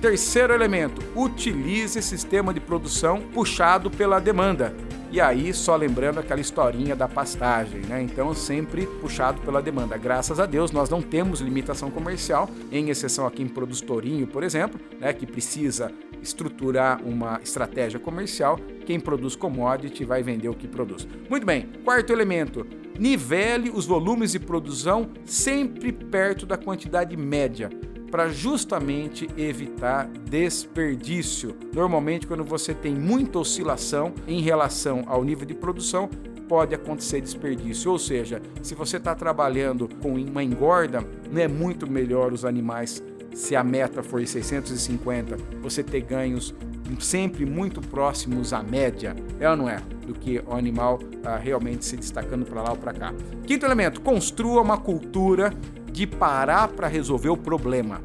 Terceiro 0.00 0.54
elemento, 0.54 1.02
utilize 1.16 2.00
sistema 2.00 2.54
de 2.54 2.60
produção 2.60 3.20
puxado 3.34 3.90
pela 3.90 4.20
demanda. 4.20 4.72
E 5.10 5.20
aí, 5.20 5.52
só 5.52 5.74
lembrando 5.74 6.20
aquela 6.20 6.40
historinha 6.40 6.94
da 6.94 7.08
pastagem, 7.08 7.80
né? 7.80 8.00
Então, 8.00 8.32
sempre 8.32 8.86
puxado 8.86 9.40
pela 9.40 9.60
demanda. 9.60 9.96
Graças 9.96 10.38
a 10.38 10.46
Deus, 10.46 10.70
nós 10.70 10.88
não 10.88 11.02
temos 11.02 11.40
limitação 11.40 11.90
comercial, 11.90 12.48
em 12.70 12.90
exceção 12.90 13.26
aqui 13.26 13.42
em 13.42 13.48
Produz 13.48 13.80
Tourinho, 13.80 14.28
por 14.28 14.44
exemplo, 14.44 14.78
né? 15.00 15.12
Que 15.12 15.26
precisa 15.26 15.90
estruturar 16.22 17.02
uma 17.04 17.40
estratégia 17.42 17.98
comercial. 17.98 18.56
Quem 18.86 19.00
produz 19.00 19.34
commodity 19.34 20.04
vai 20.04 20.22
vender 20.22 20.48
o 20.48 20.54
que 20.54 20.68
produz. 20.68 21.08
Muito 21.28 21.44
bem, 21.44 21.70
quarto 21.84 22.12
elemento: 22.12 22.64
nivele 22.96 23.70
os 23.70 23.84
volumes 23.84 24.30
de 24.30 24.38
produção 24.38 25.10
sempre 25.24 25.90
perto 25.90 26.46
da 26.46 26.56
quantidade 26.56 27.16
média 27.16 27.68
para 28.10 28.28
justamente 28.28 29.28
evitar 29.36 30.08
desperdício. 30.28 31.54
Normalmente, 31.72 32.26
quando 32.26 32.44
você 32.44 32.74
tem 32.74 32.94
muita 32.94 33.38
oscilação 33.38 34.14
em 34.26 34.40
relação 34.40 35.04
ao 35.06 35.24
nível 35.24 35.46
de 35.46 35.54
produção, 35.54 36.08
pode 36.48 36.74
acontecer 36.74 37.20
desperdício. 37.20 37.90
Ou 37.90 37.98
seja, 37.98 38.40
se 38.62 38.74
você 38.74 38.96
está 38.96 39.14
trabalhando 39.14 39.88
com 40.00 40.14
uma 40.14 40.42
engorda, 40.42 41.04
não 41.30 41.40
é 41.40 41.46
muito 41.46 41.90
melhor 41.90 42.32
os 42.32 42.44
animais, 42.44 43.02
se 43.34 43.54
a 43.54 43.62
meta 43.62 44.02
for 44.02 44.26
650, 44.26 45.36
você 45.60 45.82
ter 45.82 46.00
ganhos 46.00 46.54
sempre 46.98 47.44
muito 47.44 47.80
próximos 47.82 48.52
à 48.52 48.62
média, 48.62 49.14
é 49.38 49.48
ou 49.50 49.56
não 49.56 49.68
é? 49.68 49.80
Do 50.06 50.14
que 50.14 50.42
o 50.46 50.54
animal 50.54 50.98
ah, 51.22 51.36
realmente 51.36 51.84
se 51.84 51.96
destacando 51.96 52.46
para 52.46 52.62
lá 52.62 52.70
ou 52.70 52.76
para 52.76 52.94
cá. 52.94 53.14
Quinto 53.46 53.66
elemento, 53.66 54.00
construa 54.00 54.62
uma 54.62 54.78
cultura 54.78 55.52
de 55.90 56.06
parar 56.06 56.68
para 56.68 56.86
resolver 56.86 57.30
o 57.30 57.36
problema. 57.36 58.00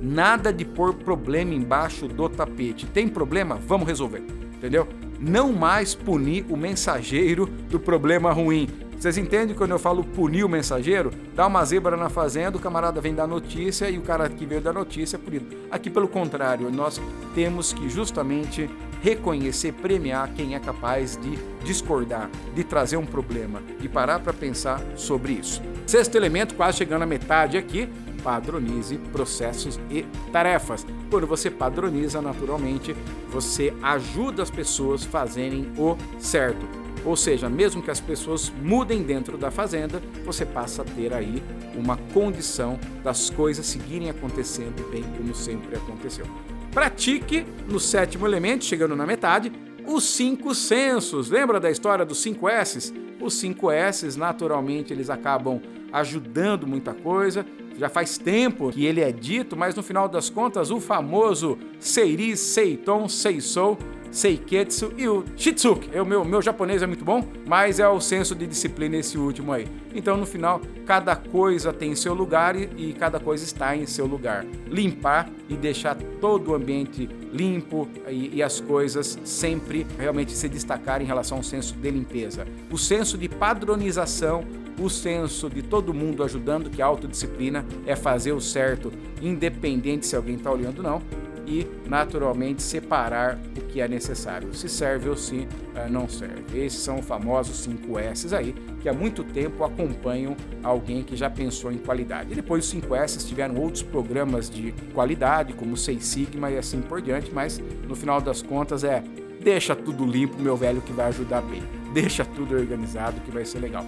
Nada 0.00 0.52
de 0.52 0.64
pôr 0.64 0.94
problema 0.94 1.54
embaixo 1.54 2.08
do 2.08 2.28
tapete. 2.28 2.86
Tem 2.86 3.06
problema? 3.06 3.56
Vamos 3.66 3.86
resolver. 3.86 4.22
Entendeu? 4.56 4.88
Não 5.20 5.52
mais 5.52 5.94
punir 5.94 6.44
o 6.48 6.56
mensageiro 6.56 7.46
do 7.46 7.78
problema 7.78 8.32
ruim. 8.32 8.68
Vocês 8.98 9.18
entendem 9.18 9.54
quando 9.56 9.72
eu 9.72 9.78
falo 9.78 10.04
punir 10.04 10.44
o 10.44 10.48
mensageiro? 10.48 11.10
Dá 11.34 11.46
uma 11.46 11.64
zebra 11.64 11.96
na 11.96 12.08
fazenda, 12.08 12.56
o 12.56 12.60
camarada 12.60 13.00
vem 13.00 13.14
dar 13.14 13.26
notícia 13.26 13.90
e 13.90 13.98
o 13.98 14.02
cara 14.02 14.28
que 14.28 14.46
veio 14.46 14.60
dar 14.60 14.72
notícia 14.72 15.16
é 15.16 15.18
punido. 15.18 15.46
Aqui, 15.70 15.90
pelo 15.90 16.06
contrário, 16.06 16.70
nós 16.70 17.00
temos 17.34 17.72
que 17.72 17.88
justamente 17.88 18.70
reconhecer, 19.02 19.72
premiar 19.72 20.32
quem 20.32 20.54
é 20.54 20.60
capaz 20.60 21.16
de 21.16 21.36
discordar, 21.64 22.30
de 22.54 22.62
trazer 22.62 22.96
um 22.96 23.04
problema, 23.04 23.60
de 23.80 23.88
parar 23.88 24.20
para 24.20 24.32
pensar 24.32 24.80
sobre 24.94 25.32
isso. 25.32 25.60
Sexto 25.86 26.14
elemento, 26.14 26.54
quase 26.54 26.78
chegando 26.78 27.02
à 27.02 27.06
metade 27.06 27.58
aqui, 27.58 27.88
padronize 28.22 28.96
processos 29.12 29.78
e 29.90 30.02
tarefas. 30.32 30.86
Quando 31.10 31.26
você 31.26 31.50
padroniza, 31.50 32.22
naturalmente, 32.22 32.94
você 33.28 33.74
ajuda 33.82 34.44
as 34.44 34.50
pessoas 34.50 35.04
a 35.04 35.08
fazerem 35.08 35.72
o 35.76 35.96
certo. 36.20 36.64
Ou 37.04 37.16
seja, 37.16 37.48
mesmo 37.48 37.82
que 37.82 37.90
as 37.90 37.98
pessoas 37.98 38.52
mudem 38.62 39.02
dentro 39.02 39.36
da 39.36 39.50
fazenda, 39.50 40.00
você 40.24 40.46
passa 40.46 40.82
a 40.82 40.84
ter 40.84 41.12
aí 41.12 41.42
uma 41.74 41.96
condição 42.14 42.78
das 43.02 43.28
coisas 43.28 43.66
seguirem 43.66 44.08
acontecendo 44.08 44.88
bem 44.88 45.02
como 45.16 45.34
sempre 45.34 45.74
aconteceu. 45.74 46.26
Pratique 46.72 47.44
no 47.68 47.78
sétimo 47.78 48.26
elemento, 48.26 48.64
chegando 48.64 48.96
na 48.96 49.06
metade, 49.06 49.52
os 49.86 50.04
cinco 50.04 50.54
sensos. 50.54 51.28
Lembra 51.28 51.60
da 51.60 51.70
história 51.70 52.02
dos 52.02 52.22
cinco 52.22 52.48
S's? 52.48 52.94
Os 53.20 53.34
cinco 53.34 53.70
S's, 53.70 54.16
naturalmente, 54.16 54.90
eles 54.90 55.10
acabam 55.10 55.60
ajudando 55.92 56.66
muita 56.66 56.94
coisa. 56.94 57.44
Já 57.76 57.90
faz 57.90 58.16
tempo 58.16 58.70
que 58.70 58.86
ele 58.86 59.02
é 59.02 59.12
dito, 59.12 59.54
mas 59.54 59.74
no 59.74 59.82
final 59.82 60.08
das 60.08 60.30
contas, 60.30 60.70
o 60.70 60.80
famoso 60.80 61.58
Seiri, 61.78 62.36
Seiton, 62.38 63.06
Seisou 63.06 63.76
Seiketsu 64.12 64.92
e 64.96 65.08
o 65.08 65.24
Shitsuke. 65.36 65.88
É 65.92 66.00
o 66.00 66.06
meu, 66.06 66.24
meu 66.24 66.42
japonês 66.42 66.82
é 66.82 66.86
muito 66.86 67.04
bom, 67.04 67.26
mas 67.46 67.80
é 67.80 67.88
o 67.88 68.00
senso 68.00 68.34
de 68.34 68.46
disciplina 68.46 68.96
esse 68.98 69.16
último 69.16 69.52
aí. 69.52 69.66
Então, 69.94 70.16
no 70.16 70.26
final, 70.26 70.60
cada 70.86 71.16
coisa 71.16 71.72
tem 71.72 71.96
seu 71.96 72.12
lugar 72.12 72.54
e, 72.54 72.68
e 72.76 72.92
cada 72.92 73.18
coisa 73.18 73.42
está 73.42 73.74
em 73.74 73.86
seu 73.86 74.06
lugar. 74.06 74.44
Limpar 74.68 75.28
e 75.48 75.54
deixar 75.54 75.96
todo 76.20 76.50
o 76.50 76.54
ambiente 76.54 77.08
limpo 77.32 77.88
e, 78.06 78.36
e, 78.36 78.42
as 78.42 78.60
coisas 78.60 79.18
sempre 79.24 79.86
realmente 79.98 80.32
se 80.32 80.48
destacarem 80.48 81.04
em 81.04 81.08
relação 81.08 81.38
ao 81.38 81.42
senso 81.42 81.74
de 81.74 81.90
limpeza. 81.90 82.46
O 82.70 82.76
senso 82.76 83.16
de 83.16 83.28
padronização, 83.28 84.44
o 84.78 84.90
senso 84.90 85.48
de 85.48 85.62
todo 85.62 85.94
mundo 85.94 86.22
ajudando, 86.22 86.68
que 86.68 86.82
a 86.82 86.86
autodisciplina 86.86 87.64
é 87.86 87.96
fazer 87.96 88.32
o 88.32 88.40
certo, 88.40 88.92
independente 89.22 90.06
se 90.06 90.14
alguém 90.14 90.34
está 90.34 90.50
olhando 90.50 90.78
ou 90.78 90.84
não 90.84 91.21
e, 91.46 91.66
naturalmente, 91.88 92.62
separar 92.62 93.38
o 93.56 93.60
que 93.62 93.80
é 93.80 93.88
necessário. 93.88 94.52
Se 94.54 94.68
serve 94.68 95.08
ou 95.08 95.16
se 95.16 95.36
uh, 95.36 95.90
não 95.90 96.08
serve. 96.08 96.64
Esses 96.64 96.80
são 96.80 96.98
os 97.00 97.06
famosos 97.06 97.56
5 97.58 97.98
S 97.98 98.34
aí, 98.34 98.54
que 98.80 98.88
há 98.88 98.92
muito 98.92 99.24
tempo 99.24 99.64
acompanham 99.64 100.36
alguém 100.62 101.02
que 101.02 101.16
já 101.16 101.28
pensou 101.28 101.72
em 101.72 101.78
qualidade. 101.78 102.32
E 102.32 102.34
depois 102.34 102.64
os 102.64 102.70
5 102.70 102.94
S 102.94 103.26
tiveram 103.26 103.56
outros 103.56 103.82
programas 103.82 104.48
de 104.48 104.72
qualidade, 104.94 105.52
como 105.52 105.74
o 105.74 105.76
Seis 105.76 106.04
Sigma 106.04 106.50
e 106.50 106.58
assim 106.58 106.80
por 106.80 107.00
diante, 107.00 107.32
mas 107.32 107.60
no 107.86 107.94
final 107.94 108.20
das 108.20 108.42
contas 108.42 108.84
é 108.84 109.02
deixa 109.42 109.74
tudo 109.74 110.06
limpo, 110.06 110.40
meu 110.40 110.56
velho, 110.56 110.80
que 110.80 110.92
vai 110.92 111.06
ajudar 111.06 111.42
bem. 111.42 111.62
Deixa 111.92 112.24
tudo 112.24 112.54
organizado, 112.54 113.20
que 113.20 113.30
vai 113.30 113.44
ser 113.44 113.58
legal. 113.58 113.84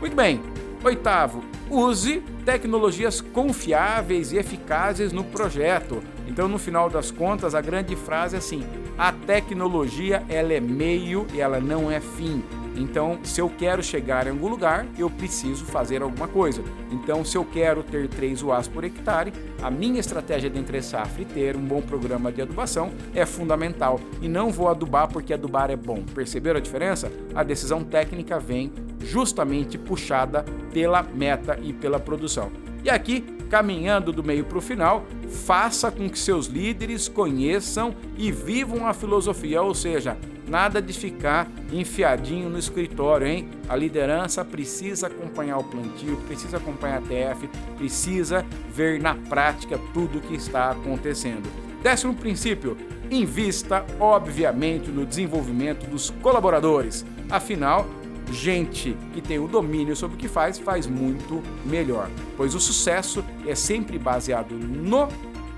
Muito 0.00 0.16
bem. 0.16 0.40
Oitavo, 0.82 1.42
use 1.70 2.22
tecnologias 2.44 3.20
confiáveis 3.20 4.32
e 4.32 4.36
eficazes 4.36 5.12
no 5.12 5.24
projeto. 5.24 6.02
Então, 6.36 6.48
no 6.48 6.58
final 6.58 6.90
das 6.90 7.10
contas, 7.10 7.54
a 7.54 7.62
grande 7.62 7.96
frase 7.96 8.34
é 8.34 8.38
assim: 8.38 8.62
a 8.98 9.10
tecnologia 9.10 10.22
ela 10.28 10.52
é 10.52 10.60
meio 10.60 11.26
e 11.32 11.40
ela 11.40 11.58
não 11.60 11.90
é 11.90 11.98
fim. 11.98 12.44
Então, 12.76 13.18
se 13.22 13.40
eu 13.40 13.48
quero 13.48 13.82
chegar 13.82 14.26
em 14.26 14.30
algum 14.32 14.48
lugar, 14.48 14.84
eu 14.98 15.08
preciso 15.08 15.64
fazer 15.64 16.02
alguma 16.02 16.28
coisa. 16.28 16.62
Então, 16.92 17.24
se 17.24 17.38
eu 17.38 17.42
quero 17.42 17.82
ter 17.82 18.06
3 18.06 18.42
UAs 18.42 18.68
por 18.68 18.84
hectare, 18.84 19.32
a 19.62 19.70
minha 19.70 19.98
estratégia 19.98 20.50
de 20.50 20.58
entre 20.58 20.82
safra 20.82 21.22
e 21.22 21.24
ter 21.24 21.56
um 21.56 21.64
bom 21.64 21.80
programa 21.80 22.30
de 22.30 22.42
adubação 22.42 22.90
é 23.14 23.24
fundamental. 23.24 23.98
E 24.20 24.28
não 24.28 24.50
vou 24.50 24.68
adubar 24.68 25.08
porque 25.08 25.32
adubar 25.32 25.70
é 25.70 25.76
bom. 25.76 26.04
Perceberam 26.14 26.58
a 26.58 26.62
diferença? 26.62 27.10
A 27.34 27.42
decisão 27.42 27.82
técnica 27.82 28.38
vem 28.38 28.70
justamente 29.00 29.78
puxada 29.78 30.44
pela 30.70 31.02
meta 31.02 31.58
e 31.62 31.72
pela 31.72 31.98
produção. 31.98 32.52
E 32.84 32.90
aqui, 32.90 33.24
caminhando 33.50 34.12
do 34.12 34.22
meio 34.22 34.44
para 34.44 34.58
o 34.58 34.60
final, 34.60 35.04
faça 35.28 35.90
com 35.90 36.08
que 36.08 36.18
seus 36.18 36.46
líderes 36.46 37.08
conheçam 37.08 37.94
e 38.16 38.30
vivam 38.30 38.86
a 38.86 38.92
filosofia, 38.92 39.62
ou 39.62 39.74
seja, 39.74 40.16
nada 40.48 40.80
de 40.80 40.92
ficar 40.92 41.48
enfiadinho 41.72 42.48
no 42.48 42.58
escritório, 42.58 43.26
hein? 43.26 43.48
A 43.68 43.76
liderança 43.76 44.44
precisa 44.44 45.08
acompanhar 45.08 45.58
o 45.58 45.64
plantio, 45.64 46.16
precisa 46.26 46.56
acompanhar 46.58 46.98
a 46.98 47.02
TF, 47.02 47.48
precisa 47.76 48.44
ver 48.72 49.00
na 49.00 49.14
prática 49.14 49.78
tudo 49.92 50.18
o 50.18 50.20
que 50.20 50.34
está 50.34 50.70
acontecendo. 50.70 51.48
Décimo 51.82 52.14
princípio: 52.14 52.76
invista, 53.10 53.84
obviamente, 54.00 54.90
no 54.90 55.04
desenvolvimento 55.04 55.88
dos 55.88 56.10
colaboradores. 56.22 57.04
Afinal, 57.28 57.86
gente 58.32 58.96
que 59.12 59.20
tem 59.20 59.38
o 59.38 59.46
domínio 59.46 59.94
sobre 59.94 60.16
o 60.16 60.18
que 60.18 60.28
faz, 60.28 60.58
faz 60.58 60.86
muito 60.86 61.42
melhor, 61.64 62.10
pois 62.36 62.54
o 62.54 62.60
sucesso 62.60 63.24
é 63.46 63.54
sempre 63.54 63.98
baseado 63.98 64.54
no 64.54 65.08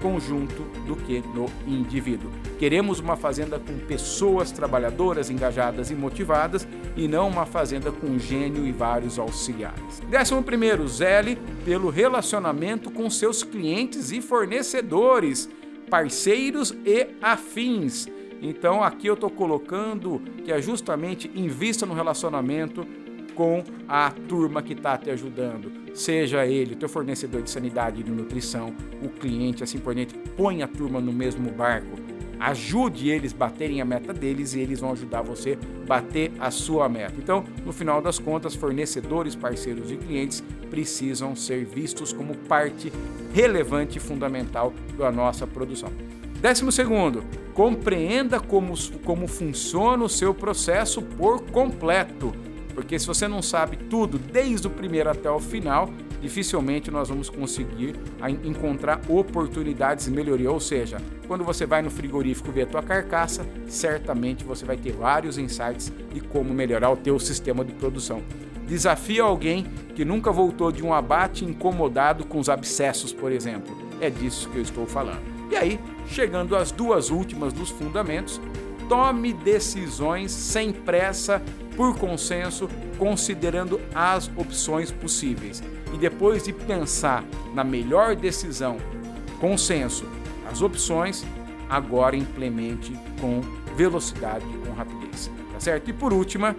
conjunto 0.00 0.62
do 0.86 0.96
que 0.96 1.22
no 1.34 1.46
indivíduo. 1.66 2.30
Queremos 2.58 3.00
uma 3.00 3.16
fazenda 3.16 3.58
com 3.58 3.78
pessoas 3.78 4.50
trabalhadoras, 4.50 5.30
engajadas 5.30 5.90
e 5.90 5.94
motivadas 5.94 6.66
e 6.96 7.08
não 7.08 7.28
uma 7.28 7.46
fazenda 7.46 7.90
com 7.90 8.18
gênio 8.18 8.66
e 8.66 8.72
vários 8.72 9.18
auxiliares. 9.18 10.00
Décimo 10.08 10.42
primeiro, 10.42 10.86
zele 10.86 11.38
pelo 11.64 11.90
relacionamento 11.90 12.90
com 12.90 13.08
seus 13.10 13.42
clientes 13.42 14.12
e 14.12 14.20
fornecedores, 14.20 15.48
parceiros 15.90 16.74
e 16.84 17.08
afins 17.20 18.06
então 18.40 18.82
aqui 18.82 19.06
eu 19.06 19.14
estou 19.14 19.30
colocando 19.30 20.20
que 20.44 20.52
é 20.52 20.60
justamente 20.60 21.30
invista 21.34 21.84
no 21.84 21.94
relacionamento 21.94 22.86
com 23.34 23.62
a 23.86 24.10
turma 24.10 24.60
que 24.60 24.72
está 24.72 24.98
te 24.98 25.10
ajudando. 25.10 25.70
Seja 25.94 26.44
ele 26.44 26.74
o 26.74 26.76
teu 26.76 26.88
fornecedor 26.88 27.40
de 27.40 27.50
sanidade 27.50 28.00
e 28.00 28.02
de 28.02 28.10
nutrição, 28.10 28.74
o 29.00 29.08
cliente, 29.08 29.62
assim 29.62 29.78
por 29.78 29.94
diante, 29.94 30.14
põe 30.36 30.60
a 30.62 30.66
turma 30.66 31.00
no 31.00 31.12
mesmo 31.12 31.48
barco. 31.52 31.96
Ajude 32.40 33.08
eles 33.08 33.32
baterem 33.32 33.80
a 33.80 33.84
meta 33.84 34.12
deles 34.12 34.54
e 34.54 34.60
eles 34.60 34.80
vão 34.80 34.92
ajudar 34.92 35.22
você 35.22 35.56
bater 35.86 36.32
a 36.38 36.50
sua 36.50 36.88
meta. 36.88 37.14
Então, 37.18 37.44
no 37.64 37.72
final 37.72 38.02
das 38.02 38.18
contas, 38.18 38.54
fornecedores, 38.54 39.36
parceiros 39.36 39.90
e 39.90 39.96
clientes 39.96 40.42
precisam 40.70 41.34
ser 41.34 41.64
vistos 41.64 42.12
como 42.12 42.36
parte 42.36 42.92
relevante 43.32 43.98
e 43.98 44.00
fundamental 44.00 44.72
da 44.96 45.10
nossa 45.10 45.46
produção. 45.46 45.90
Décimo 46.40 46.70
segundo, 46.70 47.24
compreenda 47.58 48.38
como, 48.38 48.72
como 49.04 49.26
funciona 49.26 50.04
o 50.04 50.08
seu 50.08 50.32
processo 50.32 51.02
por 51.02 51.42
completo. 51.50 52.32
Porque 52.72 52.96
se 52.96 53.04
você 53.04 53.26
não 53.26 53.42
sabe 53.42 53.76
tudo, 53.76 54.16
desde 54.16 54.68
o 54.68 54.70
primeiro 54.70 55.10
até 55.10 55.28
o 55.28 55.40
final, 55.40 55.90
dificilmente 56.20 56.88
nós 56.88 57.08
vamos 57.08 57.28
conseguir 57.28 57.96
encontrar 58.44 59.00
oportunidades 59.08 60.04
de 60.04 60.12
melhoria. 60.12 60.52
Ou 60.52 60.60
seja, 60.60 60.98
quando 61.26 61.42
você 61.42 61.66
vai 61.66 61.82
no 61.82 61.90
frigorífico 61.90 62.52
ver 62.52 62.62
a 62.62 62.66
tua 62.66 62.82
carcaça, 62.82 63.44
certamente 63.66 64.44
você 64.44 64.64
vai 64.64 64.76
ter 64.76 64.92
vários 64.92 65.36
insights 65.36 65.92
de 66.14 66.20
como 66.20 66.54
melhorar 66.54 66.90
o 66.92 66.96
teu 66.96 67.18
sistema 67.18 67.64
de 67.64 67.72
produção. 67.72 68.22
Desafia 68.68 69.24
alguém 69.24 69.66
que 69.96 70.04
nunca 70.04 70.30
voltou 70.30 70.70
de 70.70 70.84
um 70.84 70.94
abate 70.94 71.44
incomodado 71.44 72.24
com 72.24 72.38
os 72.38 72.48
abscessos, 72.48 73.12
por 73.12 73.32
exemplo. 73.32 73.76
É 74.00 74.08
disso 74.08 74.48
que 74.50 74.58
eu 74.58 74.62
estou 74.62 74.86
falando. 74.86 75.37
E 75.50 75.56
aí, 75.56 75.80
chegando 76.08 76.56
às 76.56 76.70
duas 76.70 77.10
últimas 77.10 77.52
dos 77.52 77.70
fundamentos, 77.70 78.40
tome 78.88 79.32
decisões 79.32 80.30
sem 80.30 80.72
pressa, 80.72 81.42
por 81.76 81.96
consenso, 81.96 82.68
considerando 82.98 83.80
as 83.94 84.28
opções 84.36 84.90
possíveis. 84.90 85.62
E 85.92 85.96
depois 85.96 86.42
de 86.42 86.52
pensar 86.52 87.24
na 87.54 87.62
melhor 87.62 88.16
decisão, 88.16 88.78
consenso, 89.40 90.04
as 90.50 90.60
opções, 90.60 91.24
agora 91.70 92.16
implemente 92.16 92.92
com 93.20 93.40
velocidade 93.76 94.44
com 94.66 94.72
rapidez. 94.72 95.30
Tá 95.52 95.60
certo? 95.60 95.88
E 95.90 95.92
por 95.92 96.12
última, 96.12 96.56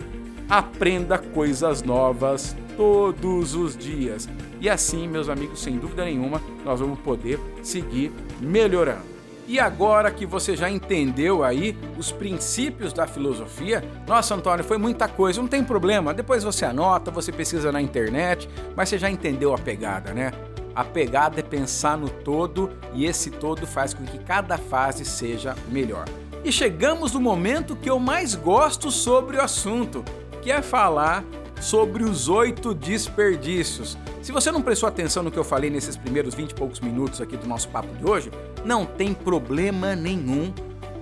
aprenda 0.49 1.17
coisas 1.17 1.83
novas 1.83 2.55
todos 2.77 3.55
os 3.55 3.75
dias. 3.77 4.29
E 4.61 4.69
assim, 4.69 5.07
meus 5.07 5.27
amigos, 5.27 5.61
sem 5.61 5.77
dúvida 5.77 6.05
nenhuma, 6.05 6.41
nós 6.63 6.79
vamos 6.79 6.99
poder 6.99 7.39
seguir 7.63 8.11
melhorando. 8.39 9.19
E 9.49 9.59
agora 9.59 10.11
que 10.11 10.27
você 10.27 10.55
já 10.55 10.69
entendeu 10.69 11.43
aí 11.43 11.75
os 11.97 12.11
princípios 12.11 12.93
da 12.93 13.07
filosofia, 13.07 13.83
nossa, 14.07 14.35
Antônio, 14.35 14.63
foi 14.63 14.77
muita 14.77 15.07
coisa, 15.07 15.41
não 15.41 15.47
tem 15.47 15.63
problema. 15.63 16.13
Depois 16.13 16.43
você 16.43 16.65
anota, 16.65 17.09
você 17.09 17.31
pesquisa 17.31 17.71
na 17.71 17.81
internet, 17.81 18.47
mas 18.75 18.89
você 18.89 18.99
já 18.99 19.09
entendeu 19.09 19.51
a 19.51 19.57
pegada, 19.57 20.13
né? 20.13 20.31
A 20.75 20.83
pegada 20.83 21.39
é 21.39 21.43
pensar 21.43 21.97
no 21.97 22.09
todo 22.09 22.69
e 22.93 23.07
esse 23.07 23.31
todo 23.31 23.65
faz 23.65 23.91
com 23.91 24.05
que 24.05 24.19
cada 24.19 24.55
fase 24.55 25.03
seja 25.03 25.55
melhor. 25.69 26.05
E 26.43 26.51
chegamos 26.51 27.13
no 27.13 27.19
momento 27.19 27.75
que 27.75 27.89
eu 27.89 27.97
mais 27.97 28.35
gosto 28.35 28.91
sobre 28.91 29.37
o 29.37 29.41
assunto, 29.41 30.05
que 30.43 30.51
é 30.51 30.61
falar 30.61 31.23
sobre 31.59 32.03
os 32.03 32.27
oito 32.27 32.73
desperdícios. 32.73 33.97
Se 34.21 34.31
você 34.31 34.51
não 34.51 34.61
prestou 34.61 34.87
atenção 34.87 35.23
no 35.23 35.31
que 35.31 35.37
eu 35.37 35.43
falei 35.43 35.69
nesses 35.69 35.97
primeiros 35.97 36.33
20 36.33 36.51
e 36.51 36.55
poucos 36.55 36.79
minutos 36.79 37.21
aqui 37.21 37.37
do 37.37 37.47
nosso 37.47 37.69
papo 37.69 37.93
de 37.95 38.05
hoje, 38.05 38.31
não 38.63 38.85
tem 38.85 39.13
problema 39.13 39.95
nenhum, 39.95 40.53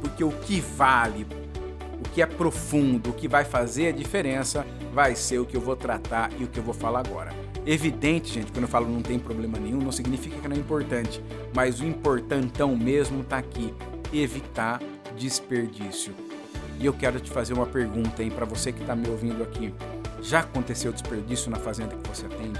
porque 0.01 0.23
o 0.23 0.31
que 0.31 0.59
vale, 0.59 1.27
o 1.99 2.09
que 2.09 2.21
é 2.21 2.25
profundo, 2.25 3.09
o 3.09 3.13
que 3.13 3.27
vai 3.27 3.43
fazer 3.43 3.87
a 3.87 3.91
diferença, 3.91 4.65
vai 4.93 5.15
ser 5.15 5.39
o 5.39 5.45
que 5.45 5.55
eu 5.55 5.61
vou 5.61 5.75
tratar 5.75 6.31
e 6.39 6.43
o 6.43 6.47
que 6.47 6.59
eu 6.59 6.63
vou 6.63 6.73
falar 6.73 6.99
agora. 6.99 7.31
Evidente, 7.65 8.33
gente, 8.33 8.51
quando 8.51 8.63
eu 8.63 8.69
falo 8.69 8.87
não 8.87 9.01
tem 9.01 9.19
problema 9.19 9.59
nenhum, 9.59 9.79
não 9.79 9.91
significa 9.91 10.37
que 10.37 10.47
não 10.47 10.55
é 10.55 10.59
importante, 10.59 11.21
mas 11.53 11.81
o 11.81 11.85
importantão 11.85 12.75
mesmo 12.77 13.21
está 13.21 13.37
aqui: 13.37 13.73
evitar 14.13 14.81
desperdício. 15.17 16.13
E 16.79 16.85
eu 16.85 16.93
quero 16.93 17.19
te 17.19 17.29
fazer 17.29 17.53
uma 17.53 17.65
pergunta 17.65 18.21
aí 18.21 18.29
para 18.29 18.45
você 18.45 18.71
que 18.71 18.81
está 18.81 18.95
me 18.95 19.09
ouvindo 19.09 19.43
aqui. 19.43 19.73
Já 20.21 20.39
aconteceu 20.39 20.91
desperdício 20.91 21.49
na 21.49 21.57
fazenda 21.57 21.95
que 21.95 22.09
você 22.09 22.25
atende? 22.25 22.59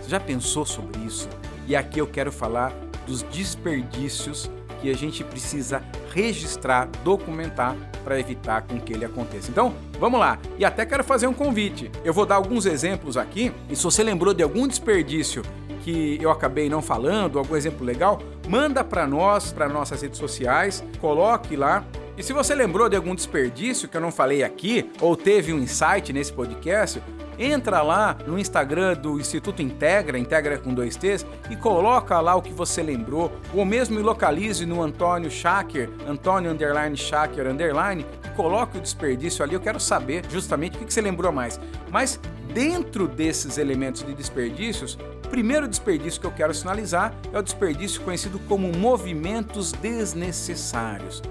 Você 0.00 0.10
já 0.10 0.20
pensou 0.20 0.64
sobre 0.64 1.00
isso? 1.00 1.28
E 1.66 1.74
aqui 1.74 2.00
eu 2.00 2.06
quero 2.06 2.30
falar 2.30 2.72
dos 3.06 3.22
desperdícios 3.22 4.50
que 4.80 4.90
a 4.90 4.94
gente 4.94 5.24
precisa 5.24 5.82
registrar, 6.12 6.88
documentar 7.02 7.74
para 8.04 8.18
evitar 8.20 8.62
com 8.62 8.78
que 8.78 8.92
ele 8.92 9.04
aconteça. 9.04 9.50
Então, 9.50 9.74
vamos 9.98 10.20
lá. 10.20 10.38
E 10.58 10.64
até 10.64 10.86
quero 10.86 11.02
fazer 11.02 11.26
um 11.26 11.34
convite. 11.34 11.90
Eu 12.04 12.12
vou 12.12 12.24
dar 12.24 12.36
alguns 12.36 12.66
exemplos 12.66 13.16
aqui, 13.16 13.52
e 13.68 13.76
se 13.76 13.82
você 13.82 14.02
lembrou 14.02 14.32
de 14.32 14.42
algum 14.42 14.68
desperdício 14.68 15.42
que 15.82 16.18
eu 16.20 16.30
acabei 16.30 16.68
não 16.68 16.82
falando, 16.82 17.38
algum 17.38 17.56
exemplo 17.56 17.84
legal, 17.84 18.20
manda 18.48 18.84
para 18.84 19.06
nós, 19.06 19.52
para 19.52 19.68
nossas 19.68 20.02
redes 20.02 20.18
sociais, 20.18 20.84
coloque 21.00 21.56
lá 21.56 21.84
e 22.16 22.22
se 22.22 22.32
você 22.32 22.54
lembrou 22.54 22.88
de 22.88 22.96
algum 22.96 23.14
desperdício 23.14 23.88
que 23.88 23.96
eu 23.96 24.00
não 24.00 24.10
falei 24.10 24.42
aqui, 24.42 24.90
ou 25.00 25.14
teve 25.16 25.52
um 25.52 25.58
insight 25.58 26.12
nesse 26.12 26.32
podcast, 26.32 27.02
entra 27.38 27.82
lá 27.82 28.16
no 28.26 28.38
Instagram 28.38 28.94
do 28.94 29.20
Instituto 29.20 29.60
Integra, 29.60 30.18
Integra 30.18 30.56
com 30.58 30.72
dois 30.72 30.96
T's, 30.96 31.26
e 31.50 31.56
coloca 31.56 32.18
lá 32.20 32.34
o 32.34 32.40
que 32.40 32.52
você 32.52 32.82
lembrou, 32.82 33.30
ou 33.52 33.64
mesmo 33.64 33.96
me 33.96 34.02
localize 34.02 34.64
no 34.64 34.82
Antônio 34.82 35.30
Shaker, 35.30 35.90
Antônio 36.08 36.50
underline 36.50 36.96
Shaker 36.96 37.46
underline, 37.46 38.06
e 38.24 38.28
coloque 38.30 38.78
o 38.78 38.80
desperdício 38.80 39.44
ali. 39.44 39.54
Eu 39.54 39.60
quero 39.60 39.78
saber 39.78 40.24
justamente 40.30 40.78
o 40.78 40.84
que 40.86 40.92
você 40.92 41.02
lembrou 41.02 41.30
mais. 41.30 41.60
Mas 41.90 42.18
dentro 42.54 43.06
desses 43.06 43.58
elementos 43.58 44.02
de 44.02 44.14
desperdícios, 44.14 44.96
primeiro 45.28 45.68
desperdício 45.68 46.18
que 46.18 46.26
eu 46.26 46.32
quero 46.32 46.54
sinalizar 46.54 47.14
é 47.30 47.38
o 47.38 47.42
desperdício 47.42 48.00
conhecido 48.00 48.38
como 48.48 48.72
movimentos 48.72 49.72
desnecessários. 49.72 51.22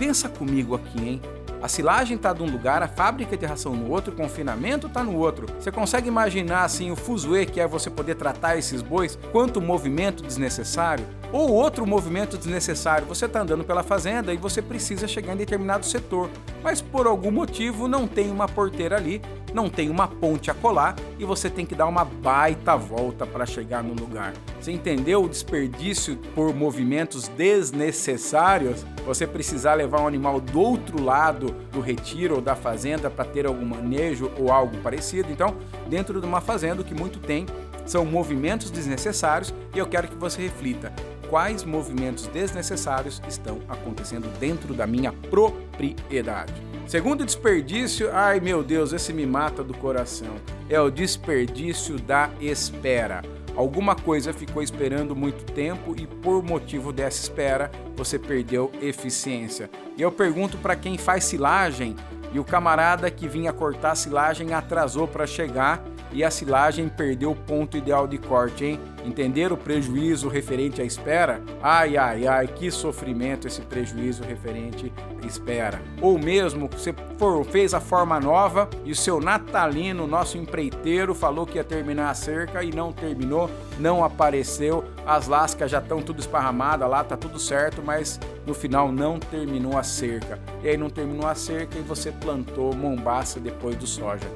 Pensa 0.00 0.30
comigo 0.30 0.74
aqui, 0.74 0.98
hein? 0.98 1.22
A 1.60 1.68
silagem 1.68 2.16
está 2.16 2.32
de 2.32 2.42
um 2.42 2.50
lugar, 2.50 2.82
a 2.82 2.88
fábrica 2.88 3.36
de 3.36 3.44
ração 3.44 3.74
no 3.74 3.90
outro, 3.90 4.14
o 4.14 4.16
confinamento 4.16 4.86
está 4.86 5.04
no 5.04 5.14
outro. 5.14 5.46
Você 5.60 5.70
consegue 5.70 6.08
imaginar 6.08 6.64
assim 6.64 6.90
o 6.90 6.96
fuzuê 6.96 7.44
que 7.44 7.60
é 7.60 7.66
você 7.66 7.90
poder 7.90 8.14
tratar 8.14 8.56
esses 8.56 8.80
bois? 8.80 9.18
Quanto 9.30 9.60
movimento 9.60 10.22
desnecessário? 10.22 11.04
Ou 11.30 11.52
outro 11.52 11.86
movimento 11.86 12.38
desnecessário, 12.38 13.06
você 13.06 13.26
está 13.26 13.42
andando 13.42 13.62
pela 13.62 13.82
fazenda 13.82 14.32
e 14.32 14.38
você 14.38 14.62
precisa 14.62 15.06
chegar 15.06 15.34
em 15.34 15.36
determinado 15.36 15.84
setor, 15.84 16.30
mas 16.62 16.80
por 16.80 17.06
algum 17.06 17.30
motivo 17.30 17.86
não 17.86 18.08
tem 18.08 18.30
uma 18.30 18.48
porteira 18.48 18.96
ali, 18.96 19.20
não 19.52 19.68
tem 19.68 19.90
uma 19.90 20.08
ponte 20.08 20.50
a 20.50 20.54
colar 20.54 20.96
e 21.18 21.24
você 21.26 21.50
tem 21.50 21.66
que 21.66 21.74
dar 21.74 21.86
uma 21.86 22.04
baita 22.04 22.74
volta 22.74 23.26
para 23.26 23.44
chegar 23.44 23.82
no 23.82 23.94
lugar. 23.94 24.32
Você 24.60 24.72
entendeu 24.72 25.24
o 25.24 25.28
desperdício 25.28 26.16
por 26.34 26.54
movimentos 26.54 27.28
desnecessários? 27.28 28.84
Você 29.10 29.26
precisar 29.26 29.74
levar 29.74 30.02
um 30.02 30.06
animal 30.06 30.40
do 30.40 30.60
outro 30.60 31.02
lado 31.02 31.52
do 31.72 31.80
retiro 31.80 32.36
ou 32.36 32.40
da 32.40 32.54
fazenda 32.54 33.10
para 33.10 33.24
ter 33.24 33.44
algum 33.44 33.66
manejo 33.66 34.30
ou 34.38 34.52
algo 34.52 34.76
parecido. 34.76 35.32
Então, 35.32 35.56
dentro 35.88 36.20
de 36.20 36.26
uma 36.28 36.40
fazenda, 36.40 36.80
o 36.80 36.84
que 36.84 36.94
muito 36.94 37.18
tem 37.18 37.44
são 37.84 38.04
movimentos 38.04 38.70
desnecessários 38.70 39.52
e 39.74 39.80
eu 39.80 39.86
quero 39.88 40.06
que 40.06 40.14
você 40.14 40.42
reflita 40.42 40.92
quais 41.28 41.64
movimentos 41.64 42.28
desnecessários 42.28 43.20
estão 43.26 43.58
acontecendo 43.68 44.28
dentro 44.38 44.74
da 44.74 44.86
minha 44.86 45.12
propriedade. 45.12 46.54
Segundo 46.86 47.26
desperdício, 47.26 48.10
ai 48.12 48.38
meu 48.38 48.62
Deus, 48.62 48.92
esse 48.92 49.12
me 49.12 49.26
mata 49.26 49.64
do 49.64 49.74
coração. 49.74 50.36
É 50.68 50.80
o 50.80 50.88
desperdício 50.88 51.98
da 51.98 52.30
espera. 52.40 53.22
Alguma 53.56 53.94
coisa 53.94 54.32
ficou 54.32 54.62
esperando 54.62 55.14
muito 55.14 55.44
tempo 55.52 55.94
e 55.98 56.06
por 56.06 56.42
motivo 56.42 56.92
dessa 56.92 57.22
espera 57.22 57.70
você 57.96 58.18
perdeu 58.18 58.70
eficiência. 58.80 59.70
E 59.96 60.02
eu 60.02 60.10
pergunto 60.10 60.56
para 60.58 60.76
quem 60.76 60.96
faz 60.96 61.24
silagem 61.24 61.96
e 62.32 62.38
o 62.38 62.44
camarada 62.44 63.10
que 63.10 63.28
vinha 63.28 63.52
cortar 63.52 63.92
a 63.92 63.96
silagem 63.96 64.54
atrasou 64.54 65.08
para 65.08 65.26
chegar 65.26 65.82
e 66.12 66.24
a 66.24 66.30
silagem 66.30 66.88
perdeu 66.88 67.32
o 67.32 67.36
ponto 67.36 67.76
ideal 67.76 68.06
de 68.06 68.18
corte, 68.18 68.64
hein? 68.64 68.80
Entender 69.04 69.52
o 69.52 69.56
prejuízo 69.56 70.28
referente 70.28 70.82
à 70.82 70.84
espera? 70.84 71.40
Ai, 71.62 71.96
ai, 71.96 72.26
ai, 72.26 72.46
que 72.46 72.70
sofrimento 72.70 73.46
esse 73.46 73.62
prejuízo 73.62 74.22
referente 74.22 74.92
à 75.22 75.26
espera. 75.26 75.80
Ou 76.02 76.18
mesmo 76.18 76.68
você 76.68 76.94
for, 77.16 77.44
fez 77.44 77.72
a 77.72 77.80
forma 77.80 78.20
nova 78.20 78.68
e 78.84 78.92
o 78.92 78.96
seu 78.96 79.20
natalino, 79.20 80.06
nosso 80.06 80.36
empreiteiro, 80.36 81.14
falou 81.14 81.46
que 81.46 81.56
ia 81.56 81.64
terminar 81.64 82.10
a 82.10 82.14
cerca 82.14 82.62
e 82.62 82.70
não 82.70 82.92
terminou, 82.92 83.50
não 83.78 84.04
apareceu, 84.04 84.84
as 85.06 85.28
lascas 85.28 85.70
já 85.70 85.78
estão 85.78 86.02
tudo 86.02 86.20
esparramadas 86.20 86.88
lá, 86.88 87.02
tá 87.02 87.16
tudo 87.16 87.38
certo, 87.38 87.82
mas 87.82 88.20
no 88.46 88.54
final 88.54 88.92
não 88.92 89.18
terminou 89.18 89.78
a 89.78 89.82
cerca. 89.82 90.38
E 90.62 90.68
aí 90.68 90.76
não 90.76 90.90
terminou 90.90 91.26
a 91.26 91.34
cerca 91.34 91.78
e 91.78 91.82
você 91.82 92.12
plantou 92.12 92.74
mombaça 92.74 93.40
depois 93.40 93.76
do 93.76 93.86
soja. 93.86 94.26